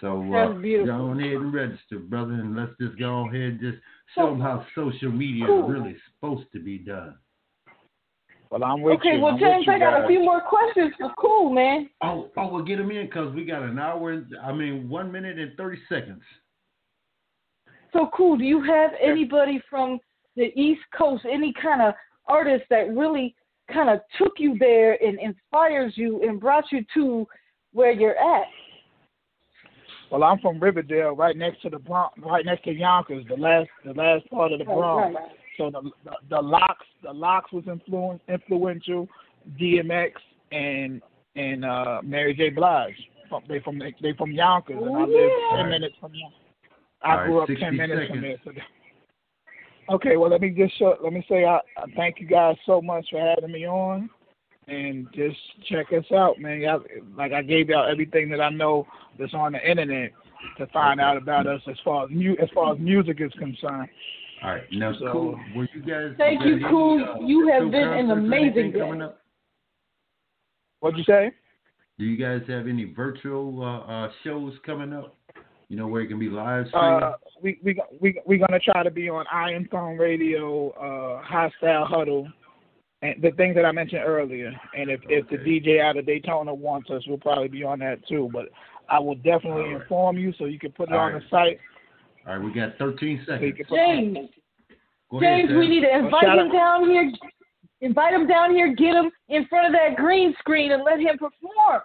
[0.00, 0.52] So uh,
[0.84, 3.78] go ahead and register, brother, and let's just go ahead and just
[4.14, 5.64] show them how social media cool.
[5.64, 7.16] is really supposed to be done.
[8.52, 9.20] Well, I'm with okay, you.
[9.22, 11.88] well, I'm James, I got a few more questions for Cool, man.
[12.02, 14.10] Oh, oh, we'll get them in because we got an hour.
[14.10, 16.20] And, I mean, one minute and thirty seconds.
[17.94, 18.36] So Cool.
[18.36, 19.98] Do you have anybody from
[20.36, 21.94] the East Coast, any kind of
[22.26, 23.34] artist that really
[23.72, 27.26] kind of took you there and inspires you and brought you to
[27.72, 28.48] where you're at?
[30.10, 33.70] Well, I'm from Riverdale, right next to the Bronx, right next to Yonkers, the last
[33.86, 35.14] the last part of the Bronx.
[35.14, 35.32] Right, right.
[35.56, 39.08] So the, the the LOX the LOX was influence, influential,
[39.60, 40.12] DMX
[40.50, 41.02] and
[41.36, 42.50] and uh, Mary J.
[42.50, 42.94] Blige.
[43.28, 46.38] From, they from they from Yonkers, and I live ten minutes from Yonkers.
[47.02, 48.36] I grew up ten minutes seconds.
[48.44, 48.66] from there.
[49.88, 52.56] So okay, well let me just show, let me say I, I thank you guys
[52.66, 54.10] so much for having me on,
[54.68, 55.36] and just
[55.68, 56.60] check us out, man.
[56.60, 56.82] Y'all,
[57.16, 58.86] like I gave y'all everything that I know
[59.18, 60.12] that's on the internet
[60.58, 63.88] to find out about us as far as mu- as far as music is concerned.
[64.44, 65.40] All right, now so, cool.
[65.54, 66.14] Were you guys?
[66.18, 67.04] Thank you, cool.
[67.04, 69.14] uh, you have been an amazing guest.
[70.80, 71.30] What'd you say?
[71.98, 75.16] Do you guys have any virtual uh, uh, shows coming up?
[75.68, 77.02] You know where it can be live streamed.
[77.02, 81.50] Uh, we we we we're gonna try to be on Iron Throne Radio, uh, High
[81.58, 82.28] Style Huddle,
[83.02, 84.52] and the things that I mentioned earlier.
[84.76, 85.14] And if okay.
[85.14, 88.28] if the DJ out of Daytona wants us, we'll probably be on that too.
[88.32, 88.46] But
[88.88, 89.80] I will definitely right.
[89.82, 91.22] inform you so you can put it All on right.
[91.22, 91.60] the site.
[92.26, 93.54] All right, we got 13 seconds.
[93.68, 94.16] James,
[95.20, 96.52] James, we need to invite him out.
[96.52, 97.12] down here.
[97.80, 98.74] Invite him down here.
[98.74, 101.82] Get him in front of that green screen and let him perform.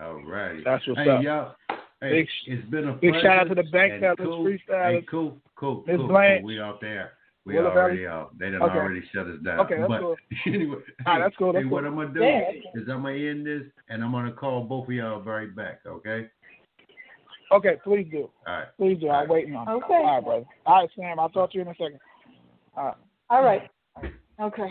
[0.00, 0.62] All right.
[0.64, 1.22] That's what's hey, up.
[1.22, 1.54] Y'all,
[2.00, 5.00] hey, big, it's been a big shout out to the bank tellers, cool, freestylists.
[5.00, 6.40] Hey, cool, cool, cool, Blanche.
[6.40, 6.46] cool.
[6.46, 7.12] We out there.
[7.44, 8.38] We Will already out.
[8.38, 8.78] They done okay.
[8.78, 9.60] already shut us down.
[9.60, 10.16] Okay, that's but cool.
[10.46, 11.52] anyway, ah, that's cool.
[11.52, 11.72] That's hey, cool.
[11.72, 12.50] what I'm gonna do yeah.
[12.74, 15.80] is I'm gonna end this and I'm gonna call both of y'all right back.
[15.84, 16.28] Okay.
[17.52, 18.30] Okay, please do.
[18.46, 18.68] All right.
[18.78, 19.08] Please do.
[19.08, 19.28] All I'm right.
[19.28, 19.68] waiting on.
[19.68, 19.94] Okay.
[19.94, 20.44] All right, brother.
[20.66, 21.20] All right, Sam.
[21.20, 21.98] I'll talk to you in a second.
[22.76, 22.96] All right.
[23.30, 23.70] All right.
[24.40, 24.70] Okay.